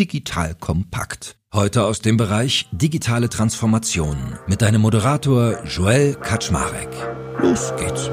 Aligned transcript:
Digital 0.00 0.54
Kompakt. 0.54 1.36
Heute 1.52 1.84
aus 1.84 2.00
dem 2.00 2.16
Bereich 2.16 2.66
digitale 2.72 3.28
Transformation 3.28 4.16
mit 4.46 4.62
deinem 4.62 4.80
Moderator 4.80 5.62
Joel 5.66 6.14
Kaczmarek. 6.14 6.88
Los 7.38 7.70
geht's. 7.76 8.08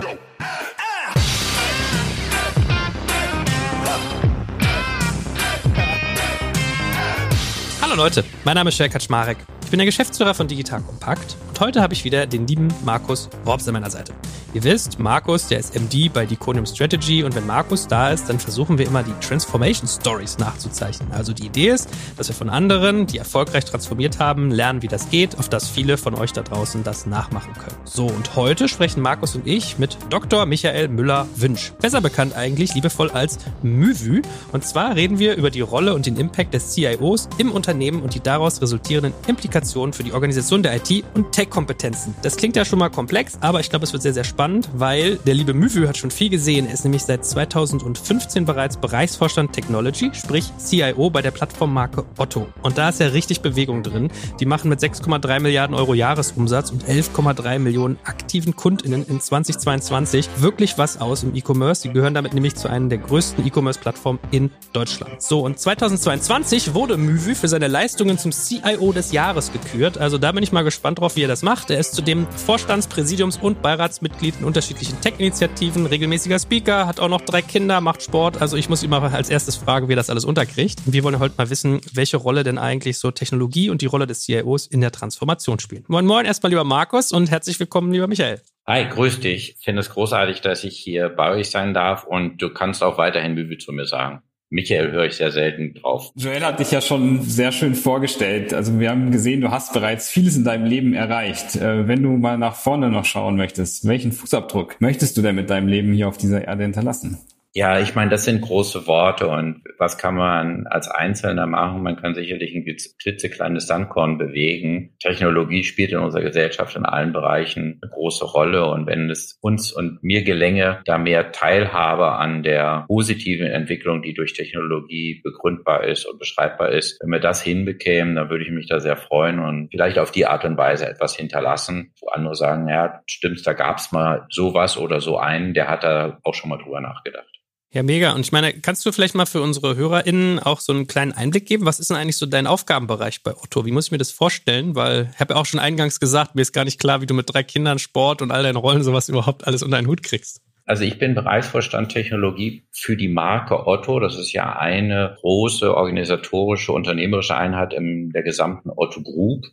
Hallo 7.81 7.95
Leute, 7.95 8.25
mein 8.43 8.55
Name 8.55 8.67
ist 8.67 8.77
Joel 8.77 8.89
Kaczmarek. 8.89 9.38
Ich 9.63 9.69
bin 9.69 9.77
der 9.77 9.85
Geschäftsführer 9.85 10.33
von 10.33 10.49
Digital 10.49 10.81
Kompakt 10.81 11.38
und 11.47 11.57
heute 11.61 11.81
habe 11.81 11.93
ich 11.93 12.04
wieder 12.04 12.25
den 12.25 12.47
lieben 12.47 12.67
Markus 12.83 13.29
Worps 13.45 13.65
an 13.65 13.75
meiner 13.75 13.89
Seite. 13.89 14.13
Ihr 14.57 14.63
wisst, 14.63 14.97
Markus, 14.97 15.45
der 15.45 15.59
ist 15.59 15.75
MD 15.75 16.11
bei 16.11 16.25
Deconium 16.25 16.65
Strategy 16.65 17.23
und 17.23 17.35
wenn 17.35 17.45
Markus 17.45 17.85
da 17.85 18.09
ist, 18.09 18.27
dann 18.27 18.39
versuchen 18.39 18.79
wir 18.79 18.87
immer 18.87 19.03
die 19.03 19.13
Transformation 19.21 19.87
Stories 19.87 20.39
nachzuzeichnen. 20.39 21.11
Also 21.11 21.31
die 21.31 21.45
Idee 21.45 21.69
ist, 21.69 21.87
dass 22.17 22.27
wir 22.29 22.33
von 22.33 22.49
anderen, 22.49 23.05
die 23.05 23.20
erfolgreich 23.20 23.65
transformiert 23.65 24.17
haben, 24.17 24.49
lernen, 24.49 24.81
wie 24.81 24.88
das 24.88 25.12
geht, 25.12 25.38
auf 25.38 25.48
dass 25.48 25.70
viele 25.70 25.95
von 25.99 26.15
euch 26.15 26.34
da 26.34 26.41
draußen 26.41 26.84
das 26.84 27.05
nachmachen 27.05 27.53
können. 27.53 27.75
So, 27.84 28.07
und 28.07 28.35
heute 28.35 28.67
sprechen 28.67 28.99
Markus 29.03 29.35
und 29.35 29.45
ich 29.45 29.77
mit 29.77 29.95
Dr. 30.09 30.48
Michael 30.48 30.87
Müller-Wünsch. 30.87 31.73
Besser 31.79 32.01
bekannt 32.01 32.35
eigentlich 32.35 32.73
liebevoll 32.73 33.12
als 33.12 33.37
Müvü. 33.62 34.23
Und 34.53 34.65
zwar 34.65 34.95
reden 34.95 35.20
wir 35.20 35.35
über 35.35 35.51
die 35.51 35.62
Rolle 35.62 35.93
und 35.93 36.07
den 36.07 36.17
Impact 36.17 36.55
des 36.55 36.71
CIOs 36.71 37.29
im 37.37 37.51
Unternehmen 37.51 38.01
und 38.01 38.15
die 38.15 38.21
daraus 38.21 38.59
resultierenden 38.59 39.13
Implikationen 39.27 39.93
für 39.93 40.03
die 40.03 40.13
Organisation 40.13 40.63
der 40.63 40.77
IT- 40.77 41.03
und 41.13 41.31
Tech-Kompetenzen. 41.31 42.15
Das 42.23 42.37
klingt 42.37 42.55
ja 42.55 42.65
schon 42.65 42.79
mal 42.79 42.89
komplex, 42.89 43.37
aber 43.39 43.59
ich 43.59 43.70
glaube, 43.70 43.85
es 43.85 43.93
wird 43.93 44.01
sehr, 44.01 44.15
sehr 44.15 44.23
spannend, 44.23 44.46
weil 44.73 45.17
der 45.17 45.33
liebe 45.33 45.53
Müvü 45.53 45.87
hat 45.87 45.97
schon 45.97 46.11
viel 46.11 46.29
gesehen. 46.29 46.67
Er 46.67 46.73
ist 46.73 46.83
nämlich 46.83 47.03
seit 47.03 47.25
2015 47.25 48.45
bereits 48.45 48.77
Bereichsvorstand 48.77 49.53
Technology, 49.53 50.11
sprich 50.13 50.51
CIO 50.57 51.09
bei 51.09 51.21
der 51.21 51.31
Plattformmarke 51.31 52.05
Otto. 52.17 52.47
Und 52.61 52.77
da 52.77 52.89
ist 52.89 52.99
ja 52.99 53.07
richtig 53.07 53.41
Bewegung 53.41 53.83
drin. 53.83 54.09
Die 54.39 54.45
machen 54.45 54.70
mit 54.70 54.79
6,3 54.79 55.39
Milliarden 55.39 55.76
Euro 55.76 55.93
Jahresumsatz 55.93 56.71
und 56.71 56.85
11,3 56.85 57.59
Millionen 57.59 57.98
aktiven 58.04 58.55
KundInnen 58.55 59.05
in 59.07 59.20
2022 59.20 60.29
wirklich 60.37 60.77
was 60.77 60.99
aus 60.99 61.23
im 61.23 61.35
E-Commerce. 61.35 61.82
Sie 61.84 61.89
gehören 61.89 62.13
damit 62.13 62.34
nämlich 62.34 62.55
zu 62.55 62.70
einer 62.70 62.89
der 62.89 62.99
größten 62.99 63.45
E-Commerce-Plattformen 63.45 64.19
in 64.31 64.51
Deutschland. 64.73 65.22
So, 65.22 65.41
und 65.41 65.59
2022 65.59 66.73
wurde 66.73 66.97
Müvü 66.97 67.35
für 67.35 67.47
seine 67.47 67.67
Leistungen 67.67 68.17
zum 68.17 68.31
CIO 68.31 68.94
des 68.94 69.11
Jahres 69.11 69.51
gekürt. 69.51 69.97
Also 69.97 70.17
da 70.17 70.31
bin 70.31 70.44
ich 70.44 70.51
mal 70.51 70.63
gespannt 70.63 71.00
drauf, 71.00 71.16
wie 71.16 71.23
er 71.23 71.28
das 71.28 71.44
macht. 71.44 71.69
Er 71.69 71.79
ist 71.79 71.94
zudem 71.94 72.28
Vorstands-, 72.45 72.88
Präsidiums- 72.88 73.38
und 73.38 73.61
Beiratsmitglied 73.61 74.26
in 74.39 74.45
unterschiedlichen 74.45 75.00
Tech-Initiativen, 75.01 75.85
regelmäßiger 75.85 76.39
Speaker, 76.39 76.88
hat 76.88 77.00
auch 77.00 77.07
noch 77.07 77.22
drei 77.22 77.41
Kinder, 77.41 77.81
macht 77.81 78.03
Sport. 78.03 78.41
Also 78.41 78.57
ich 78.57 78.69
muss 78.69 78.85
mal 78.88 79.01
als 79.01 79.29
erstes 79.29 79.56
fragen, 79.56 79.88
wie 79.88 79.94
er 79.94 79.97
das 79.97 80.09
alles 80.09 80.25
unterkriegt. 80.25 80.81
Und 80.85 80.94
wir 80.94 81.03
wollen 81.03 81.19
heute 81.19 81.35
mal 81.38 81.50
wissen, 81.50 81.81
welche 81.94 82.17
Rolle 82.17 82.44
denn 82.44 82.57
eigentlich 82.57 82.97
so 82.97 83.11
Technologie 83.11 83.69
und 83.69 83.81
die 83.81 83.85
Rolle 83.85 84.07
des 84.07 84.22
CIOs 84.22 84.67
in 84.67 84.81
der 84.81 84.91
Transformation 84.91 85.59
spielen. 85.59 85.85
Moin 85.88 86.05
Moin 86.05 86.25
erstmal 86.25 86.51
lieber 86.51 86.63
Markus 86.63 87.11
und 87.11 87.31
herzlich 87.31 87.59
willkommen 87.59 87.91
lieber 87.91 88.07
Michael. 88.07 88.41
Hi, 88.66 88.85
grüß 88.85 89.22
dich. 89.22 89.55
Ich 89.57 89.63
finde 89.63 89.79
es 89.79 89.89
großartig, 89.89 90.41
dass 90.41 90.66
ich 90.66 90.78
hier 90.78 91.07
bei 91.07 91.31
euch 91.31 91.50
sein 91.50 91.73
darf 91.73 92.03
und 92.03 92.41
du 92.41 92.53
kannst 92.53 92.83
auch 92.83 92.97
weiterhin 92.97 93.35
Bübi 93.35 93.57
zu 93.57 93.72
mir 93.72 93.85
sagen. 93.85 94.22
Michael 94.50 94.91
höre 94.91 95.06
ich 95.06 95.16
sehr 95.16 95.31
selten 95.31 95.73
drauf. 95.73 96.12
Joel 96.16 96.44
hat 96.44 96.59
dich 96.59 96.72
ja 96.72 96.79
schon 96.79 97.22
sehr 97.22 97.51
schön 97.51 97.75
vorgestellt. 97.75 98.53
Also 98.53 98.79
wir 98.79 98.89
haben 98.89 99.12
gesehen, 99.12 99.41
du 99.41 99.51
hast 99.51 99.73
bereits 99.73 100.09
vieles 100.09 100.38
in 100.38 100.45
deinem 100.45 100.66
Leben 100.66 100.94
erreicht. 100.94 101.56
Äh, 101.57 101.88
wenn 101.88 102.01
du 102.01 102.09
mal 102.12 102.38
nach 102.38 102.56
vorne 102.56 102.89
noch 102.89 103.06
schauen 103.06 103.35
möchtest, 103.35 103.88
welchen 103.88 104.13
Fußabdruck 104.13 104.79
möchtest 104.79 105.17
du 105.17 105.22
denn 105.22 105.35
mit 105.35 105.50
deinem 105.50 105.67
Leben 105.67 105.91
hier 105.91 106.07
auf 106.07 106.17
dieser 106.17 106.45
Erde 106.45 106.63
hinterlassen? 106.63 107.17
Ja, 107.53 107.79
ich 107.79 107.95
meine, 107.95 108.12
das 108.12 108.23
sind 108.23 108.41
große 108.41 108.85
Worte 108.85 109.28
und 109.28 109.63
was 109.79 109.97
kann 109.97 110.13
man 110.13 110.67
als 110.67 110.88
Einzelner 110.88 111.47
machen? 111.47 111.81
Man 111.81 111.95
kann 111.95 112.13
sicherlich 112.13 112.53
ein 112.53 112.66
klitzekleines 113.01 113.66
Sandkorn 113.66 114.19
bewegen. 114.19 114.95
Technologie 115.00 115.63
spielt 115.63 115.91
in 115.91 115.97
unserer 115.97 116.22
Gesellschaft 116.22 116.75
in 116.75 116.85
allen 116.85 117.13
Bereichen 117.13 117.79
eine 117.81 117.91
große 117.91 118.25
Rolle 118.25 118.69
und 118.69 118.85
wenn 118.85 119.09
es 119.09 119.39
uns 119.41 119.72
und 119.72 120.03
mir 120.03 120.23
gelänge, 120.23 120.81
da 120.85 120.99
mehr 120.99 121.31
Teilhabe 121.31 122.11
an 122.11 122.44
der 122.44 122.85
positiven 122.88 123.47
Entwicklung, 123.47 124.03
die 124.03 124.13
durch 124.13 124.33
Technologie 124.33 125.22
begründbar 125.23 125.83
ist 125.85 126.05
und 126.05 126.19
beschreibbar 126.19 126.69
ist, 126.69 126.99
wenn 127.01 127.09
wir 127.09 127.19
das 127.19 127.41
hinbekämen, 127.41 128.16
dann 128.16 128.29
würde 128.29 128.43
ich 128.43 128.51
mich 128.51 128.67
da 128.67 128.79
sehr 128.79 128.97
freuen 128.97 129.39
und 129.39 129.69
vielleicht 129.72 129.97
auf 129.97 130.11
die 130.11 130.27
Art 130.27 130.45
und 130.45 130.57
Weise 130.57 130.88
etwas 130.88 131.16
hinterlassen, 131.16 131.91
wo 132.01 132.09
andere 132.09 132.35
sagen, 132.35 132.67
ja, 132.69 133.01
stimmt, 133.07 133.41
da 133.47 133.53
gab 133.53 133.77
es 133.79 133.91
mal 133.91 134.27
sowas 134.29 134.77
oder 134.77 135.01
so 135.01 135.17
einen, 135.17 135.55
der 135.55 135.69
hat 135.69 135.83
da 135.83 136.19
auch 136.23 136.35
schon 136.35 136.51
mal 136.51 136.57
drüber 136.57 136.81
nachgedacht. 136.81 137.38
Ja, 137.77 137.83
mega. 137.83 138.15
Und 138.15 138.21
ich 138.21 138.31
meine, 138.31 138.53
kannst 138.53 138.83
du 138.88 138.91
vielleicht 138.91 139.13
mal 139.13 139.27
für 139.27 139.39
unsere 139.39 139.75
HörerInnen 139.75 140.39
auch 140.39 140.61
so 140.61 140.73
einen 140.73 140.88
kleinen 140.88 141.11
Einblick 141.11 141.45
geben? 141.45 141.67
Was 141.67 141.79
ist 141.79 141.91
denn 141.91 141.97
eigentlich 141.97 142.17
so 142.17 142.25
dein 142.25 142.47
Aufgabenbereich 142.47 143.21
bei 143.21 143.35
Otto? 143.38 143.67
Wie 143.67 143.71
muss 143.71 143.85
ich 143.85 143.91
mir 143.91 143.99
das 143.99 144.09
vorstellen? 144.09 144.73
Weil 144.73 145.11
ich 145.13 145.19
habe 145.19 145.35
ja 145.35 145.39
auch 145.39 145.45
schon 145.45 145.59
eingangs 145.59 145.99
gesagt, 145.99 146.33
mir 146.33 146.41
ist 146.41 146.53
gar 146.53 146.66
nicht 146.66 146.79
klar, 146.79 147.01
wie 147.01 147.05
du 147.05 147.13
mit 147.13 147.31
drei 147.31 147.43
Kindern 147.43 147.77
Sport 147.77 148.23
und 148.23 148.31
all 148.31 148.41
deinen 148.41 148.55
Rollen 148.55 148.81
sowas 148.81 149.09
überhaupt 149.09 149.45
alles 149.45 149.61
unter 149.61 149.77
einen 149.77 149.85
Hut 149.85 150.01
kriegst. 150.01 150.41
Also 150.66 150.85
ich 150.85 150.97
bin 150.97 151.13
Bereichsvorstand 151.13 151.91
Technologie 151.91 152.63
für 152.71 152.97
die 152.97 153.09
Marke 153.09 153.67
Otto. 153.67 153.99
Das 153.99 154.17
ist 154.17 154.33
ja 154.33 154.57
eine 154.57 155.16
große 155.21 155.77
organisatorische, 155.77 156.71
unternehmerische 156.71 157.37
Einheit 157.37 157.75
in 157.75 158.09
der 158.09 158.23
gesamten 158.23 158.71
Otto 158.75 159.03
Group. 159.03 159.45